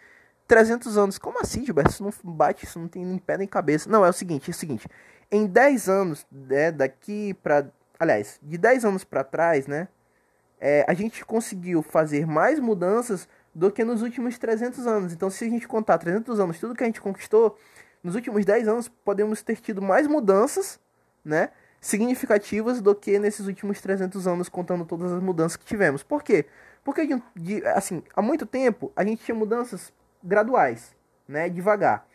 300 0.53 0.97
anos. 0.99 1.17
Como 1.17 1.39
assim, 1.39 1.65
Gilberto? 1.65 1.89
Isso 1.89 2.03
não 2.03 2.13
bate, 2.23 2.65
isso 2.65 2.77
não 2.77 2.87
tem 2.87 3.03
nem 3.03 3.17
pé 3.17 3.39
nem 3.39 3.47
cabeça. 3.47 3.89
Não, 3.89 4.05
é 4.05 4.09
o 4.09 4.13
seguinte, 4.13 4.51
é 4.51 4.53
o 4.53 4.53
seguinte. 4.53 4.87
Em 5.31 5.47
10 5.47 5.89
anos, 5.89 6.27
né, 6.31 6.71
daqui 6.71 7.33
para, 7.33 7.71
aliás, 7.99 8.39
de 8.39 8.55
10 8.55 8.85
anos 8.85 9.03
para 9.03 9.23
trás, 9.23 9.65
né, 9.65 9.87
é, 10.61 10.85
a 10.87 10.93
gente 10.93 11.25
conseguiu 11.25 11.81
fazer 11.81 12.27
mais 12.27 12.59
mudanças 12.59 13.27
do 13.53 13.71
que 13.71 13.83
nos 13.83 14.03
últimos 14.03 14.37
300 14.37 14.85
anos. 14.85 15.11
Então, 15.11 15.27
se 15.31 15.43
a 15.43 15.49
gente 15.49 15.67
contar 15.67 15.97
300 15.97 16.39
anos, 16.39 16.59
tudo 16.59 16.75
que 16.75 16.83
a 16.83 16.85
gente 16.85 17.01
conquistou, 17.01 17.57
nos 18.03 18.13
últimos 18.13 18.45
10 18.45 18.67
anos 18.67 18.87
podemos 18.87 19.41
ter 19.41 19.59
tido 19.59 19.81
mais 19.81 20.05
mudanças, 20.05 20.79
né, 21.25 21.49
significativas 21.81 22.79
do 22.79 22.93
que 22.93 23.17
nesses 23.17 23.47
últimos 23.47 23.81
300 23.81 24.27
anos, 24.27 24.49
contando 24.49 24.85
todas 24.85 25.11
as 25.11 25.21
mudanças 25.21 25.57
que 25.57 25.65
tivemos. 25.65 26.03
Por 26.03 26.21
quê? 26.21 26.45
Porque, 26.83 27.09
de, 27.35 27.65
assim, 27.65 28.03
há 28.15 28.21
muito 28.21 28.45
tempo 28.45 28.91
a 28.95 29.03
gente 29.03 29.23
tinha 29.23 29.33
mudanças 29.33 29.91
graduais, 30.23 30.95
né, 31.27 31.49
devagar. 31.49 32.05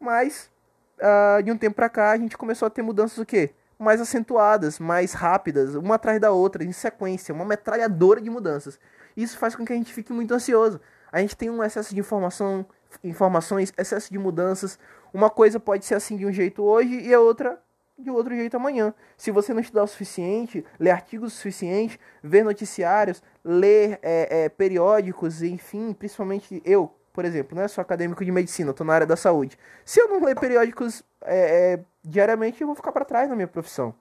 Mas, 0.00 0.50
uh, 0.98 1.42
de 1.42 1.52
um 1.52 1.58
tempo 1.58 1.76
para 1.76 1.88
cá, 1.88 2.10
a 2.12 2.16
gente 2.16 2.36
começou 2.36 2.66
a 2.66 2.70
ter 2.70 2.82
mudanças 2.82 3.18
o 3.18 3.26
quê? 3.26 3.50
Mais 3.78 4.00
acentuadas, 4.00 4.78
mais 4.78 5.12
rápidas, 5.12 5.74
uma 5.74 5.96
atrás 5.96 6.20
da 6.20 6.30
outra, 6.30 6.64
em 6.64 6.72
sequência, 6.72 7.34
uma 7.34 7.44
metralhadora 7.44 8.20
de 8.20 8.30
mudanças. 8.30 8.78
Isso 9.16 9.38
faz 9.38 9.54
com 9.54 9.64
que 9.64 9.72
a 9.72 9.76
gente 9.76 9.92
fique 9.92 10.12
muito 10.12 10.32
ansioso. 10.32 10.80
A 11.10 11.20
gente 11.20 11.36
tem 11.36 11.50
um 11.50 11.62
excesso 11.62 11.94
de 11.94 12.00
informação, 12.00 12.66
informações, 13.02 13.72
excesso 13.76 14.10
de 14.10 14.18
mudanças. 14.18 14.78
Uma 15.12 15.30
coisa 15.30 15.58
pode 15.58 15.84
ser 15.84 15.94
assim 15.94 16.16
de 16.16 16.26
um 16.26 16.32
jeito 16.32 16.62
hoje 16.62 17.00
e 17.00 17.12
a 17.12 17.20
outra 17.20 17.58
de 17.98 18.10
outro 18.10 18.34
jeito 18.34 18.56
amanhã. 18.56 18.94
Se 19.16 19.30
você 19.30 19.52
não 19.52 19.60
estudar 19.60 19.82
o 19.82 19.88
suficiente, 19.88 20.64
ler 20.78 20.90
artigos 20.90 21.32
o 21.32 21.36
suficiente, 21.36 21.98
ver 22.22 22.44
noticiários, 22.44 23.22
ler 23.44 23.98
é, 24.02 24.44
é, 24.44 24.48
periódicos, 24.48 25.42
enfim, 25.42 25.92
principalmente 25.92 26.62
eu, 26.64 26.94
por 27.18 27.24
exemplo, 27.24 27.58
né, 27.58 27.66
sou 27.66 27.82
acadêmico 27.82 28.24
de 28.24 28.30
medicina, 28.30 28.70
estou 28.70 28.86
na 28.86 28.94
área 28.94 29.04
da 29.04 29.16
saúde. 29.16 29.58
Se 29.84 30.00
eu 30.00 30.06
não 30.06 30.24
ler 30.24 30.38
periódicos 30.38 31.02
é, 31.22 31.72
é 31.72 31.84
diariamente, 32.00 32.60
eu 32.60 32.66
vou 32.68 32.76
ficar 32.76 32.92
para 32.92 33.04
trás 33.04 33.28
na 33.28 33.34
minha 33.34 33.48
profissão. 33.48 33.92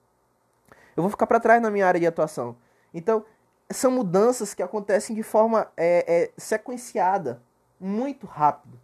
Eu 0.96 1.02
vou 1.02 1.10
ficar 1.10 1.26
para 1.26 1.40
trás 1.40 1.60
na 1.60 1.72
minha 1.72 1.88
área 1.88 2.00
de 2.00 2.06
atuação. 2.06 2.56
Então, 2.94 3.26
são 3.72 3.90
mudanças 3.90 4.54
que 4.54 4.62
acontecem 4.62 5.16
de 5.16 5.24
forma 5.24 5.68
é, 5.76 6.06
é, 6.08 6.32
sequenciada, 6.38 7.42
muito 7.80 8.28
rápido. 8.28 8.80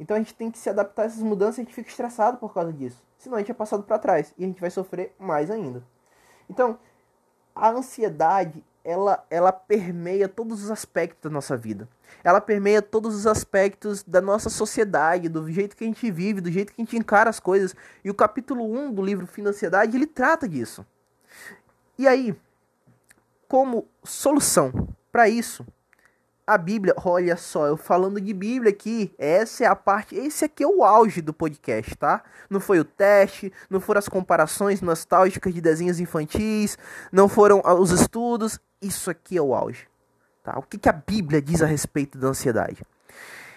Então 0.00 0.16
a 0.16 0.18
gente 0.18 0.32
tem 0.32 0.50
que 0.50 0.58
se 0.58 0.70
adaptar 0.70 1.02
a 1.02 1.04
essas 1.04 1.22
mudanças 1.22 1.58
e 1.58 1.60
a 1.60 1.64
gente 1.64 1.74
fica 1.74 1.90
estressado 1.90 2.38
por 2.38 2.54
causa 2.54 2.72
disso. 2.72 3.04
Senão 3.18 3.36
a 3.36 3.40
gente 3.40 3.50
é 3.50 3.54
passado 3.54 3.82
para 3.82 3.98
trás 3.98 4.32
e 4.38 4.44
a 4.44 4.46
gente 4.46 4.62
vai 4.62 4.70
sofrer 4.70 5.14
mais 5.18 5.50
ainda. 5.50 5.84
Então, 6.48 6.78
a 7.54 7.68
ansiedade, 7.68 8.64
ela, 8.88 9.22
ela 9.28 9.52
permeia 9.52 10.26
todos 10.26 10.64
os 10.64 10.70
aspectos 10.70 11.20
da 11.20 11.28
nossa 11.28 11.54
vida. 11.54 11.86
Ela 12.24 12.40
permeia 12.40 12.80
todos 12.80 13.14
os 13.14 13.26
aspectos 13.26 14.02
da 14.02 14.18
nossa 14.18 14.48
sociedade, 14.48 15.28
do 15.28 15.52
jeito 15.52 15.76
que 15.76 15.84
a 15.84 15.86
gente 15.86 16.10
vive, 16.10 16.40
do 16.40 16.50
jeito 16.50 16.72
que 16.72 16.80
a 16.80 16.84
gente 16.84 16.96
encara 16.96 17.28
as 17.28 17.38
coisas. 17.38 17.76
E 18.02 18.08
o 18.08 18.14
capítulo 18.14 18.64
1 18.64 18.94
do 18.94 19.02
livro 19.02 19.26
Fim 19.26 19.42
da 19.42 19.50
Ansiedade, 19.50 19.94
ele 19.94 20.06
trata 20.06 20.48
disso. 20.48 20.86
E 21.98 22.08
aí, 22.08 22.34
como 23.46 23.86
solução 24.02 24.88
para 25.12 25.28
isso, 25.28 25.66
a 26.46 26.56
Bíblia, 26.56 26.94
olha 27.04 27.36
só, 27.36 27.66
eu 27.66 27.76
falando 27.76 28.18
de 28.18 28.32
Bíblia 28.32 28.70
aqui, 28.70 29.14
essa 29.18 29.64
é 29.64 29.66
a 29.66 29.76
parte, 29.76 30.16
esse 30.16 30.46
aqui 30.46 30.64
é 30.64 30.66
o 30.66 30.82
auge 30.82 31.20
do 31.20 31.34
podcast, 31.34 31.94
tá? 31.94 32.24
Não 32.48 32.58
foi 32.58 32.80
o 32.80 32.84
teste, 32.86 33.52
não 33.68 33.80
foram 33.80 33.98
as 33.98 34.08
comparações 34.08 34.80
nostálgicas 34.80 35.52
de 35.52 35.60
desenhos 35.60 36.00
infantis, 36.00 36.78
não 37.12 37.28
foram 37.28 37.60
os 37.78 37.90
estudos, 37.90 38.58
isso 38.80 39.10
aqui 39.10 39.36
é 39.36 39.42
o 39.42 39.54
auge, 39.54 39.86
tá? 40.42 40.58
O 40.58 40.62
que, 40.62 40.78
que 40.78 40.88
a 40.88 40.92
Bíblia 40.92 41.40
diz 41.42 41.62
a 41.62 41.66
respeito 41.66 42.18
da 42.18 42.28
ansiedade? 42.28 42.82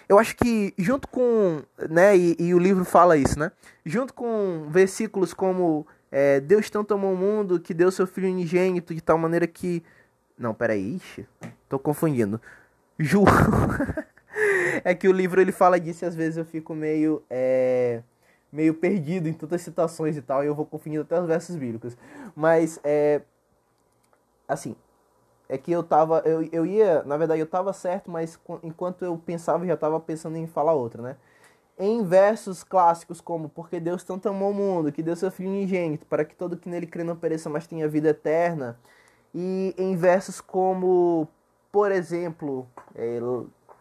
Eu 0.08 0.18
acho 0.18 0.36
que 0.36 0.74
junto 0.76 1.08
com, 1.08 1.62
né, 1.88 2.16
e, 2.16 2.36
e 2.38 2.54
o 2.54 2.58
livro 2.58 2.84
fala 2.84 3.16
isso, 3.16 3.38
né? 3.38 3.50
Junto 3.84 4.12
com 4.12 4.66
versículos 4.68 5.32
como 5.32 5.86
é, 6.10 6.40
Deus 6.40 6.68
tanto 6.68 6.92
amou 6.92 7.14
o 7.14 7.16
mundo 7.16 7.58
que 7.58 7.72
deu 7.72 7.90
seu 7.90 8.06
filho 8.06 8.28
unigênito 8.28 8.94
de 8.94 9.00
tal 9.00 9.16
maneira 9.16 9.46
que. 9.46 9.82
Não, 10.36 10.52
peraí, 10.52 10.96
ixi, 10.96 11.26
tô 11.68 11.78
confundindo. 11.78 12.38
Ju. 12.98 13.24
é 14.84 14.94
que 14.94 15.08
o 15.08 15.12
livro 15.12 15.40
ele 15.40 15.52
fala 15.52 15.80
disso 15.80 16.04
e 16.04 16.06
às 16.06 16.14
vezes 16.14 16.36
eu 16.36 16.44
fico 16.44 16.74
meio. 16.74 17.22
É, 17.30 18.02
meio 18.52 18.74
perdido 18.74 19.26
em 19.26 19.32
tantas 19.32 19.62
citações 19.62 20.14
e 20.14 20.20
tal, 20.20 20.44
e 20.44 20.46
eu 20.46 20.54
vou 20.54 20.66
confundindo 20.66 21.02
até 21.02 21.18
os 21.18 21.26
versos 21.26 21.56
bíblicos. 21.56 21.96
Mas, 22.36 22.78
é. 22.84 23.22
Assim, 24.46 24.76
é 25.52 25.58
que 25.58 25.70
eu 25.70 25.82
tava. 25.82 26.22
Eu, 26.24 26.48
eu 26.52 26.64
ia. 26.64 27.02
Na 27.04 27.16
verdade, 27.16 27.40
eu 27.40 27.46
tava 27.46 27.72
certo, 27.72 28.10
mas 28.10 28.38
enquanto 28.62 29.04
eu 29.04 29.16
pensava, 29.18 29.66
já 29.66 29.76
tava 29.76 30.00
pensando 30.00 30.36
em 30.36 30.46
falar 30.46 30.72
outra, 30.72 31.02
né? 31.02 31.16
em 31.78 32.04
versos 32.04 32.62
clássicos 32.62 33.20
como 33.20 33.48
Porque 33.48 33.80
Deus 33.80 34.04
tanto 34.04 34.28
amou 34.28 34.50
o 34.50 34.54
mundo, 34.54 34.92
que 34.92 35.02
deu 35.02 35.16
seu 35.16 35.30
Filho 35.30 35.50
unigênito, 35.50 36.06
para 36.06 36.24
que 36.24 36.34
todo 36.34 36.56
que 36.56 36.68
nele 36.68 36.86
crê 36.86 37.02
não 37.02 37.16
pereça, 37.16 37.50
mas 37.50 37.66
tenha 37.66 37.88
vida 37.88 38.10
eterna. 38.10 38.78
E 39.34 39.74
em 39.76 39.96
versos 39.96 40.40
como, 40.40 41.28
por 41.70 41.90
exemplo, 41.90 42.68
é, 42.94 43.18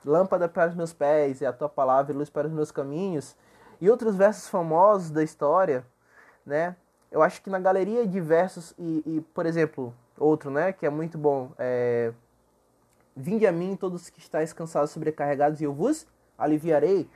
Lâmpada 0.04 0.50
para 0.50 0.70
os 0.70 0.76
meus 0.76 0.94
pés 0.94 1.42
e 1.42 1.46
a 1.46 1.54
tua 1.54 1.70
palavra 1.70 2.16
luz 2.16 2.30
para 2.30 2.48
os 2.48 2.54
meus 2.54 2.72
caminhos. 2.72 3.36
E 3.80 3.90
outros 3.90 4.16
versos 4.16 4.48
famosos 4.50 5.12
da 5.12 5.24
história, 5.24 5.86
né? 6.46 6.76
Eu 7.12 7.22
acho 7.22 7.42
que 7.42 7.50
na 7.50 7.60
galeria 7.60 8.08
de 8.08 8.20
versos 8.20 8.74
e, 8.80 9.04
e 9.06 9.22
por 9.34 9.46
exemplo, 9.46 9.94
outro, 10.22 10.50
né, 10.50 10.72
que 10.72 10.86
é 10.86 10.90
muito 10.90 11.18
bom, 11.18 11.52
é 11.58 12.14
Vinde 13.16 13.46
a 13.46 13.52
mim 13.52 13.76
todos 13.76 14.10
que 14.10 14.20
estáis 14.20 14.54
cansados 14.54 14.92
sobrecarregados 14.92 15.60
e 15.60 15.66
eu 15.66 15.74
vos 15.74 16.08
aliviarei 16.38 17.10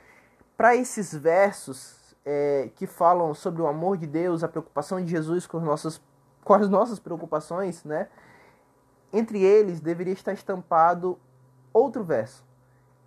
para 0.56 0.76
esses 0.76 1.14
versos 1.14 2.14
é, 2.24 2.70
que 2.74 2.86
falam 2.86 3.32
sobre 3.34 3.62
o 3.62 3.66
amor 3.66 3.96
de 3.96 4.06
Deus, 4.06 4.44
a 4.44 4.48
preocupação 4.48 5.02
de 5.02 5.10
Jesus 5.10 5.46
com, 5.46 5.58
nossas, 5.58 6.00
com 6.44 6.54
as 6.54 6.68
nossas 6.68 6.98
preocupações, 6.98 7.82
né? 7.84 8.08
Entre 9.12 9.42
eles 9.42 9.80
deveria 9.80 10.12
estar 10.12 10.32
estampado 10.32 11.18
outro 11.72 12.04
verso. 12.04 12.44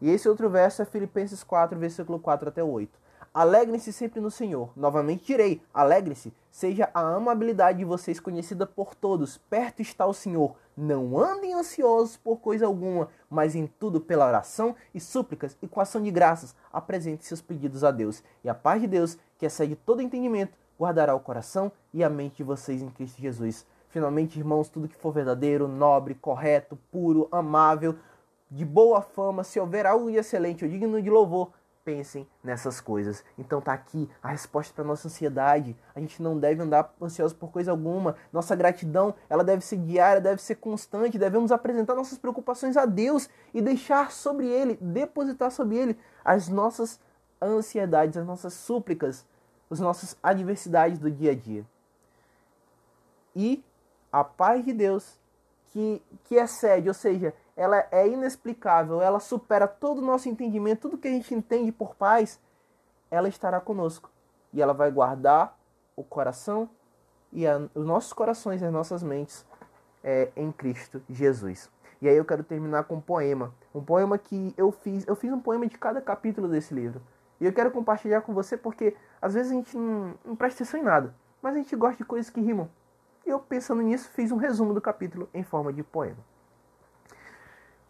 E 0.02 0.10
esse 0.10 0.28
outro 0.28 0.50
verso 0.50 0.82
é 0.82 0.86
Filipenses 0.86 1.44
4, 1.44 1.78
versículo 1.78 2.20
4 2.20 2.50
até 2.50 2.64
8. 2.64 2.99
Alegrem-se 3.34 3.94
sempre 3.94 4.20
no 4.20 4.32
Senhor. 4.32 4.72
Novamente 4.76 5.26
direi: 5.26 5.62
alegre-se. 5.74 6.34
Seja 6.52 6.90
a 6.94 7.02
amabilidade 7.02 7.78
de 7.78 7.86
vocês 7.86 8.20
conhecida 8.20 8.66
por 8.66 8.96
todos. 8.96 9.38
Perto 9.38 9.82
está 9.82 10.06
o 10.06 10.14
Senhor. 10.14 10.56
Não 10.76 11.20
andem 11.20 11.54
ansiosos 11.54 12.18
por 12.18 12.38
coisa 12.38 12.66
alguma, 12.66 13.10
mas 13.30 13.56
em 13.56 13.68
tudo 13.68 14.02
pela 14.02 14.28
oração 14.28 14.76
e 14.94 15.00
súplicas 15.00 15.58
e 15.62 15.68
com 15.68 15.80
ação 15.80 16.02
de 16.02 16.10
graças 16.10 16.56
apresente 16.72 17.26
seus 17.26 17.42
pedidos 17.42 17.84
a 17.84 17.92
Deus. 17.92 18.24
E 18.44 18.50
a 18.50 18.56
paz 18.56 18.82
de 18.82 18.88
Deus, 18.88 19.18
que 19.38 19.46
excede 19.46 19.76
todo 19.76 20.02
entendimento, 20.02 20.58
guardará 20.80 21.14
o 21.14 21.20
coração 21.20 21.72
e 21.94 22.04
a 22.04 22.10
mente 22.10 22.38
de 22.38 22.44
vocês 22.44 22.82
em 22.82 22.90
Cristo 22.90 23.22
Jesus. 23.22 23.66
Finalmente, 23.90 24.40
irmãos, 24.40 24.70
tudo 24.70 24.88
que 24.88 24.96
for 24.96 25.12
verdadeiro, 25.12 25.68
nobre, 25.68 26.16
correto, 26.16 26.78
puro, 26.92 27.28
amável, 27.32 27.96
de 28.50 28.66
boa 28.66 29.02
fama, 29.02 29.44
se 29.44 29.60
houver 29.60 29.86
algo 29.86 30.10
de 30.10 30.18
excelente 30.18 30.64
ou 30.64 30.70
digno 30.72 31.02
de 31.02 31.10
louvor, 31.10 31.52
pensem 31.84 32.28
nessas 32.44 32.80
coisas. 32.80 33.24
Então 33.38 33.62
tá 33.62 33.74
aqui 33.74 34.10
a 34.22 34.30
resposta 34.30 34.74
para 34.74 34.84
nossa 34.84 35.08
ansiedade. 35.08 35.76
A 35.96 36.00
gente 36.00 36.22
não 36.22 36.38
deve 36.38 36.62
andar 36.62 36.94
ansioso 37.02 37.36
por 37.36 37.52
coisa 37.52 37.72
alguma. 37.72 38.16
Nossa 38.32 38.56
gratidão, 38.56 39.14
ela 39.30 39.44
deve 39.44 39.64
ser 39.64 39.78
diária, 39.78 40.22
deve 40.22 40.42
ser 40.42 40.56
constante. 40.56 41.18
Devemos 41.18 41.52
apresentar 41.52 41.96
nossas 41.96 42.18
preocupações 42.18 42.78
a 42.78 42.86
Deus 42.86 43.30
e 43.54 43.62
deixar 43.62 44.12
sobre 44.12 44.48
ele, 44.48 44.78
depositar 44.82 45.52
sobre 45.52 45.78
ele 45.78 45.98
as 46.24 46.48
nossas 46.48 47.00
ansiedades, 47.42 48.18
as 48.18 48.26
nossas 48.26 48.54
súplicas, 48.54 49.26
as 49.70 49.80
nossas 49.80 50.16
adversidades 50.22 51.00
do 51.00 51.10
dia 51.10 51.32
a 51.32 51.36
dia. 51.36 51.66
E 53.36 53.64
a 54.12 54.24
paz 54.24 54.66
de 54.66 54.74
Deus 54.74 55.18
que 55.72 56.02
que 56.24 56.36
excede, 56.36 56.88
ou 56.88 56.94
seja, 56.94 57.34
ela 57.60 57.86
é 57.92 58.08
inexplicável, 58.08 59.02
ela 59.02 59.20
supera 59.20 59.68
todo 59.68 59.98
o 59.98 60.02
nosso 60.02 60.30
entendimento, 60.30 60.84
tudo 60.84 60.98
que 60.98 61.10
a 61.10 61.12
gente 61.12 61.36
entende 61.36 61.74
por 61.74 61.94
paz, 61.94 62.40
ela 63.12 63.28
estará 63.28 63.60
conosco. 63.60 64.10
E 64.54 64.62
ela 64.62 64.74
vai 64.74 64.90
guardar 64.90 65.60
o 65.94 66.02
coração 66.02 66.70
e 67.34 67.46
a, 67.46 67.58
os 67.76 67.86
nossos 67.86 68.14
corações 68.14 68.62
e 68.62 68.66
as 68.66 68.72
nossas 68.72 69.04
mentes 69.04 69.46
é, 70.02 70.32
em 70.38 70.54
Cristo 70.54 71.02
Jesus. 71.10 71.70
E 72.02 72.08
aí 72.08 72.16
eu 72.16 72.24
quero 72.24 72.46
terminar 72.46 72.86
com 72.86 72.96
um 72.96 73.02
poema. 73.02 73.54
Um 73.76 73.84
poema 73.84 74.18
que 74.18 74.54
eu 74.56 74.72
fiz. 74.72 75.06
Eu 75.06 75.18
fiz 75.18 75.30
um 75.34 75.42
poema 75.42 75.68
de 75.68 75.78
cada 75.78 76.00
capítulo 76.00 76.48
desse 76.48 76.74
livro. 76.74 77.02
E 77.42 77.46
eu 77.46 77.52
quero 77.52 77.72
compartilhar 77.72 78.22
com 78.22 78.34
você 78.34 78.56
porque 78.56 78.96
às 79.22 79.34
vezes 79.34 79.52
a 79.52 79.56
gente 79.56 79.76
não, 79.76 80.14
não 80.24 80.34
presta 80.34 80.64
atenção 80.64 80.80
em 80.80 80.84
nada. 80.84 81.14
Mas 81.42 81.56
a 81.56 81.58
gente 81.58 81.76
gosta 81.76 81.98
de 81.98 82.06
coisas 82.06 82.30
que 82.30 82.40
rimam. 82.40 82.70
E 83.26 83.30
eu 83.30 83.38
pensando 83.38 83.82
nisso 83.82 84.10
fiz 84.12 84.32
um 84.32 84.38
resumo 84.38 84.74
do 84.74 84.80
capítulo 84.80 85.28
em 85.34 85.44
forma 85.44 85.74
de 85.74 85.84
poema. 85.84 86.39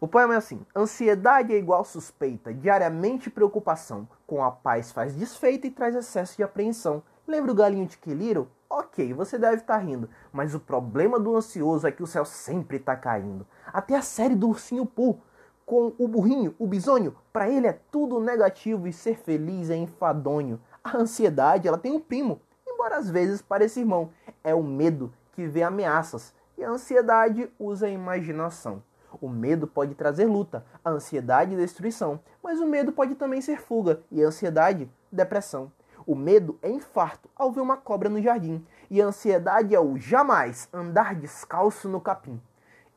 O 0.00 0.08
poema 0.08 0.32
é 0.32 0.36
assim: 0.38 0.64
Ansiedade 0.74 1.52
é 1.52 1.58
igual 1.58 1.84
suspeita, 1.84 2.54
diariamente 2.54 3.28
preocupação. 3.28 4.08
Com 4.26 4.42
a 4.42 4.50
paz 4.50 4.90
faz 4.90 5.14
desfeita 5.14 5.66
e 5.66 5.70
traz 5.70 5.94
excesso 5.94 6.38
de 6.38 6.42
apreensão. 6.42 7.02
Lembra 7.26 7.52
o 7.52 7.54
galinho 7.54 7.86
de 7.86 7.98
Queliro? 7.98 8.48
Ok, 8.70 9.12
você 9.12 9.38
deve 9.38 9.56
estar 9.56 9.74
tá 9.74 9.80
rindo, 9.80 10.08
mas 10.32 10.54
o 10.54 10.60
problema 10.60 11.20
do 11.20 11.36
ansioso 11.36 11.86
é 11.86 11.92
que 11.92 12.02
o 12.02 12.06
céu 12.06 12.24
sempre 12.24 12.78
está 12.78 12.96
caindo. 12.96 13.46
Até 13.66 13.94
a 13.94 14.00
série 14.00 14.34
do 14.34 14.48
Ursinho 14.48 14.86
Pooh, 14.86 15.20
com 15.66 15.92
o 15.98 16.08
burrinho, 16.08 16.54
o 16.58 16.66
bisonho, 16.66 17.14
para 17.30 17.50
ele 17.50 17.66
é 17.66 17.78
tudo 17.90 18.20
negativo 18.20 18.88
e 18.88 18.92
ser 18.94 19.18
feliz 19.18 19.68
é 19.68 19.76
enfadonho. 19.76 20.58
A 20.82 20.96
ansiedade, 20.96 21.68
ela 21.68 21.76
tem 21.76 21.92
um 21.92 22.00
primo, 22.00 22.40
embora 22.66 22.96
às 22.96 23.10
vezes 23.10 23.42
pareça 23.42 23.80
irmão. 23.80 24.10
É 24.42 24.54
o 24.54 24.62
medo 24.62 25.12
que 25.32 25.46
vê 25.46 25.62
ameaças 25.62 26.32
e 26.56 26.64
a 26.64 26.70
ansiedade 26.70 27.50
usa 27.58 27.86
a 27.86 27.90
imaginação. 27.90 28.82
O 29.20 29.28
medo 29.28 29.66
pode 29.66 29.94
trazer 29.94 30.26
luta, 30.26 30.64
a 30.84 30.90
ansiedade 30.90 31.56
destruição, 31.56 32.20
mas 32.42 32.60
o 32.60 32.66
medo 32.66 32.92
pode 32.92 33.14
também 33.14 33.40
ser 33.40 33.60
fuga 33.60 34.02
e 34.10 34.22
a 34.22 34.26
ansiedade 34.26 34.90
depressão. 35.10 35.72
O 36.06 36.14
medo 36.14 36.58
é 36.62 36.70
infarto 36.70 37.28
ao 37.36 37.52
ver 37.52 37.60
uma 37.60 37.76
cobra 37.76 38.08
no 38.08 38.20
jardim 38.20 38.64
e 38.90 39.00
a 39.00 39.06
ansiedade 39.06 39.74
é 39.74 39.80
o 39.80 39.96
jamais 39.96 40.68
andar 40.72 41.14
descalço 41.14 41.88
no 41.88 42.00
capim. 42.00 42.40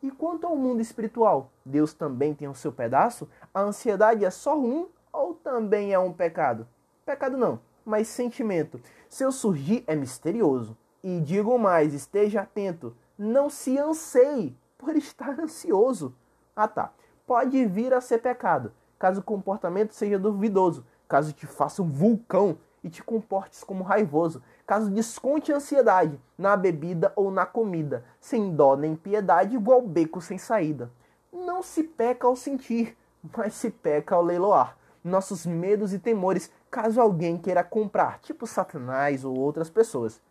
E 0.01 0.12
quanto 0.12 0.46
ao 0.46 0.55
mundo 0.55 0.82
espiritual, 0.82 1.51
Deus 1.65 1.93
também 1.93 2.34
tem 2.34 2.48
o 2.48 2.55
seu 2.55 2.72
pedaço? 2.72 3.29
A 3.53 3.62
ansiedade 3.62 4.25
é 4.25 4.29
só 4.29 4.58
um 4.58 4.88
ou 5.12 5.34
também 5.34 5.93
é 5.93 6.00
um 6.00 6.12
pecado? 6.12 6.67
Pecado 7.05 7.38
não, 7.38 7.60
mas 7.86 8.08
sentimento. 8.08 8.82
Seu 9.08 9.32
surgir 9.32 9.84
é 9.88 9.96
misterioso. 9.96 10.75
E 11.03 11.20
digo 11.22 11.58
mais, 11.60 11.93
esteja 11.93 12.41
atento, 12.41 12.96
não 13.17 13.50
se 13.50 13.77
anseie 13.77 14.58
por 14.84 14.96
estar 14.98 15.40
ansioso. 15.40 16.13
Ah 16.56 16.68
tá, 16.68 16.92
pode 17.25 17.66
vir 17.66 17.94
a 17.94 18.02
ser 18.02 18.20
pecado, 18.20 18.74
caso 19.00 19.22
o 19.22 19.24
comportamento 19.24 19.94
seja 19.94 20.20
duvidoso, 20.20 20.86
caso 21.08 21.32
te 21.32 21.48
faça 21.48 21.82
um 21.82 21.90
vulcão 21.90 22.58
e 22.84 22.90
te 22.90 23.02
comportes 23.02 23.63
como 23.63 23.84
raivoso, 23.84 24.44
caso 24.68 24.92
desconte 24.92 25.54
a 25.54 25.56
ansiedade 25.56 26.20
na 26.38 26.58
bebida 26.58 27.13
ou 27.16 27.32
na 27.32 27.46
comida, 27.46 28.04
sem 28.20 28.54
dó 28.54 28.75
nem 28.75 28.94
piedade, 28.94 29.56
igual 29.56 29.82
beco 29.82 30.20
sem 30.20 30.38
saída. 30.38 30.92
Não 31.32 31.63
se 31.63 31.84
peca 31.84 32.28
ao 32.28 32.36
sentir, 32.36 32.98
mas 33.36 33.54
se 33.54 33.70
peca 33.70 34.16
ao 34.16 34.22
leiloar 34.22 34.78
nossos 35.02 35.46
medos 35.46 35.94
e 35.94 36.00
temores, 36.00 36.52
caso 36.72 37.02
alguém 37.02 37.38
queira 37.38 37.64
comprar, 37.64 38.20
tipo 38.20 38.48
Satanás 38.48 39.25
ou 39.25 39.38
outras 39.38 39.70
pessoas. 39.70 40.22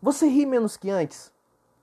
Você 0.00 0.26
ri 0.26 0.44
menos 0.44 0.76
que 0.76 0.90
antes? 0.90 1.32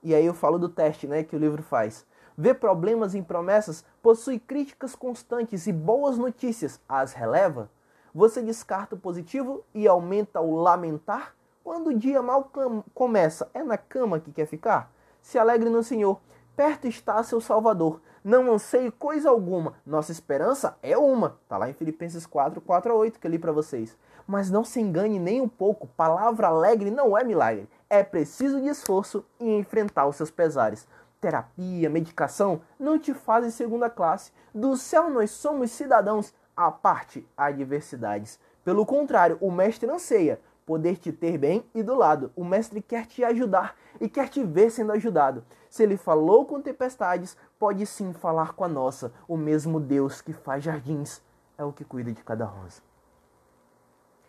E 0.02 0.14
aí 0.14 0.24
eu 0.24 0.34
falo 0.34 0.58
do 0.58 0.68
teste 0.68 1.06
né, 1.06 1.22
que 1.22 1.34
o 1.34 1.38
livro 1.38 1.62
faz. 1.62 2.06
Vê 2.36 2.52
problemas 2.52 3.14
em 3.14 3.22
promessas, 3.22 3.84
possui 4.02 4.38
críticas 4.38 4.94
constantes 4.94 5.66
e 5.66 5.72
boas 5.72 6.18
notícias, 6.18 6.80
as 6.88 7.12
releva? 7.14 7.70
Você 8.14 8.42
descarta 8.42 8.94
o 8.94 8.98
positivo 8.98 9.64
e 9.74 9.86
aumenta 9.88 10.40
o 10.40 10.54
lamentar? 10.54 11.34
Quando 11.64 11.88
o 11.88 11.98
dia 11.98 12.22
mal 12.22 12.50
começa, 12.94 13.50
é 13.52 13.62
na 13.62 13.76
cama 13.76 14.20
que 14.20 14.32
quer 14.32 14.46
ficar? 14.46 14.92
Se 15.20 15.38
alegre 15.38 15.68
no 15.68 15.82
Senhor, 15.82 16.20
perto 16.54 16.86
está 16.86 17.22
seu 17.22 17.40
Salvador. 17.40 18.00
Não 18.26 18.52
anseie 18.52 18.90
coisa 18.90 19.30
alguma, 19.30 19.74
nossa 19.86 20.10
esperança 20.10 20.76
é 20.82 20.98
uma. 20.98 21.38
Está 21.44 21.56
lá 21.56 21.70
em 21.70 21.74
Filipenses 21.74 22.26
4, 22.26 22.60
4 22.60 22.92
a 22.92 22.94
8 22.96 23.20
que 23.20 23.26
eu 23.28 23.30
li 23.30 23.38
para 23.38 23.52
vocês. 23.52 23.96
Mas 24.26 24.50
não 24.50 24.64
se 24.64 24.80
engane 24.80 25.20
nem 25.20 25.40
um 25.40 25.48
pouco, 25.48 25.86
palavra 25.86 26.48
alegre 26.48 26.90
não 26.90 27.16
é 27.16 27.22
milagre 27.22 27.68
é 27.88 28.02
preciso 28.02 28.60
de 28.60 28.68
esforço 28.68 29.24
e 29.38 29.48
enfrentar 29.48 30.06
os 30.06 30.16
seus 30.16 30.30
pesares. 30.30 30.86
Terapia, 31.20 31.88
medicação 31.88 32.60
não 32.78 32.98
te 32.98 33.14
fazem 33.14 33.50
segunda 33.50 33.88
classe. 33.88 34.32
Do 34.54 34.76
céu 34.76 35.08
nós 35.08 35.30
somos 35.30 35.70
cidadãos, 35.70 36.34
à 36.56 36.70
parte 36.70 37.26
adversidades. 37.36 38.38
Pelo 38.64 38.84
contrário, 38.84 39.38
o 39.40 39.50
mestre 39.50 39.88
anseia 39.88 40.40
poder 40.66 40.98
te 40.98 41.12
ter 41.12 41.38
bem 41.38 41.64
e 41.74 41.82
do 41.82 41.94
lado. 41.94 42.30
O 42.36 42.44
mestre 42.44 42.82
quer 42.82 43.06
te 43.06 43.24
ajudar 43.24 43.74
e 44.00 44.08
quer 44.08 44.28
te 44.28 44.42
ver 44.42 44.70
sendo 44.70 44.92
ajudado. 44.92 45.44
Se 45.70 45.82
ele 45.82 45.96
falou 45.96 46.44
com 46.44 46.60
tempestades, 46.60 47.36
pode 47.58 47.86
sim 47.86 48.12
falar 48.12 48.52
com 48.52 48.64
a 48.64 48.68
nossa. 48.68 49.12
O 49.26 49.36
mesmo 49.36 49.80
Deus 49.80 50.20
que 50.20 50.32
faz 50.32 50.64
jardins 50.64 51.22
é 51.56 51.64
o 51.64 51.72
que 51.72 51.84
cuida 51.84 52.12
de 52.12 52.22
cada 52.22 52.44
rosa. 52.44 52.82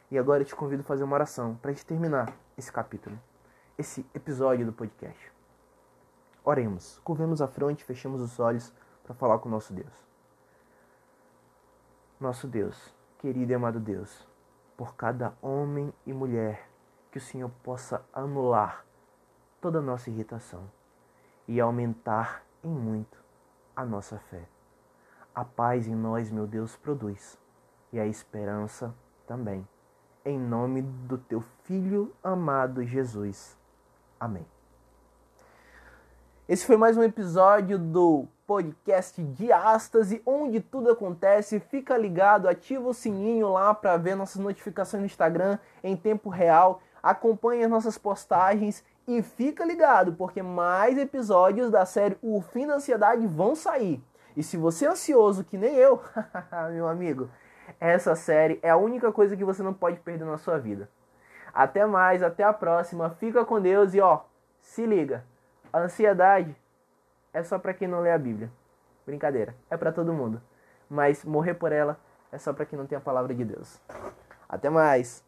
E 0.09 0.17
agora 0.17 0.43
eu 0.43 0.45
te 0.45 0.55
convido 0.55 0.83
a 0.83 0.85
fazer 0.85 1.03
uma 1.03 1.15
oração 1.15 1.55
para 1.55 1.71
gente 1.71 1.85
terminar 1.85 2.33
esse 2.57 2.71
capítulo 2.71 3.19
esse 3.77 4.03
episódio 4.13 4.65
do 4.65 4.73
podcast. 4.73 5.31
Oremos, 6.43 6.99
curvemos 7.03 7.41
a 7.41 7.47
fronte, 7.47 7.83
fechemos 7.83 8.21
os 8.21 8.39
olhos 8.39 8.73
para 9.03 9.13
falar 9.13 9.37
com 9.37 9.47
o 9.47 9.51
nosso 9.51 9.71
Deus. 9.71 9.93
Nosso 12.19 12.47
Deus, 12.47 12.93
querido 13.19 13.51
e 13.51 13.55
amado 13.55 13.79
Deus, 13.79 14.26
por 14.77 14.95
cada 14.95 15.33
homem 15.41 15.91
e 16.05 16.13
mulher, 16.13 16.69
que 17.11 17.17
o 17.17 17.21
Senhor 17.21 17.49
possa 17.63 18.05
anular 18.13 18.85
toda 19.59 19.79
a 19.79 19.81
nossa 19.81 20.11
irritação 20.11 20.71
e 21.47 21.59
aumentar 21.59 22.43
em 22.63 22.69
muito 22.69 23.17
a 23.75 23.83
nossa 23.83 24.19
fé. 24.19 24.47
A 25.33 25.43
paz 25.43 25.87
em 25.87 25.95
nós, 25.95 26.31
meu 26.31 26.45
Deus, 26.45 26.75
produz, 26.75 27.39
e 27.91 27.99
a 27.99 28.05
esperança 28.05 28.93
também. 29.25 29.67
Em 30.23 30.37
nome 30.37 30.81
do 30.81 31.17
teu 31.17 31.41
Filho 31.63 32.13
amado 32.23 32.83
Jesus. 32.83 33.57
Amém. 34.19 34.45
Esse 36.47 36.65
foi 36.65 36.77
mais 36.77 36.97
um 36.97 37.03
episódio 37.03 37.79
do 37.79 38.27
podcast 38.47 39.21
Diástase, 39.21 40.21
onde 40.25 40.61
tudo 40.61 40.89
acontece. 40.89 41.59
Fica 41.59 41.97
ligado, 41.97 42.47
ativa 42.47 42.87
o 42.87 42.93
sininho 42.93 43.51
lá 43.51 43.73
para 43.73 43.97
ver 43.97 44.15
nossas 44.15 44.41
notificações 44.41 45.01
no 45.01 45.05
Instagram 45.05 45.59
em 45.83 45.97
tempo 45.97 46.29
real. 46.29 46.81
Acompanhe 47.03 47.65
as 47.65 47.69
nossas 47.69 47.97
postagens 47.97 48.83
e 49.05 49.21
fica 49.21 49.65
ligado, 49.65 50.13
porque 50.13 50.41
mais 50.41 50.97
episódios 50.97 51.69
da 51.69 51.85
série 51.85 52.17
O 52.21 52.41
Fim 52.41 52.65
da 52.65 52.75
Ansiedade 52.75 53.27
vão 53.27 53.53
sair. 53.53 54.01
E 54.35 54.41
se 54.41 54.55
você 54.55 54.85
é 54.85 54.89
ansioso, 54.89 55.43
que 55.43 55.57
nem 55.57 55.75
eu, 55.75 56.01
meu 56.71 56.87
amigo, 56.87 57.29
essa 57.79 58.15
série 58.15 58.59
é 58.63 58.69
a 58.69 58.77
única 58.77 59.11
coisa 59.11 59.35
que 59.35 59.43
você 59.43 59.61
não 59.61 59.73
pode 59.73 59.99
perder 59.99 60.25
na 60.25 60.37
sua 60.37 60.57
vida. 60.57 60.89
Até 61.53 61.85
mais, 61.85 62.23
até 62.23 62.43
a 62.43 62.53
próxima. 62.53 63.09
Fica 63.09 63.43
com 63.43 63.59
Deus 63.59 63.93
e 63.93 63.99
ó, 63.99 64.21
se 64.61 64.85
liga. 64.85 65.25
A 65.73 65.79
ansiedade 65.79 66.55
é 67.33 67.43
só 67.43 67.57
para 67.59 67.73
quem 67.73 67.87
não 67.87 68.01
lê 68.01 68.11
a 68.11 68.17
Bíblia. 68.17 68.51
Brincadeira, 69.05 69.55
é 69.69 69.77
para 69.77 69.91
todo 69.91 70.13
mundo. 70.13 70.41
Mas 70.89 71.23
morrer 71.23 71.53
por 71.53 71.71
ela 71.71 71.99
é 72.31 72.37
só 72.37 72.53
para 72.53 72.65
quem 72.65 72.77
não 72.77 72.85
tem 72.85 72.97
a 72.97 73.01
palavra 73.01 73.33
de 73.33 73.45
Deus. 73.45 73.79
Até 74.49 74.69
mais. 74.69 75.23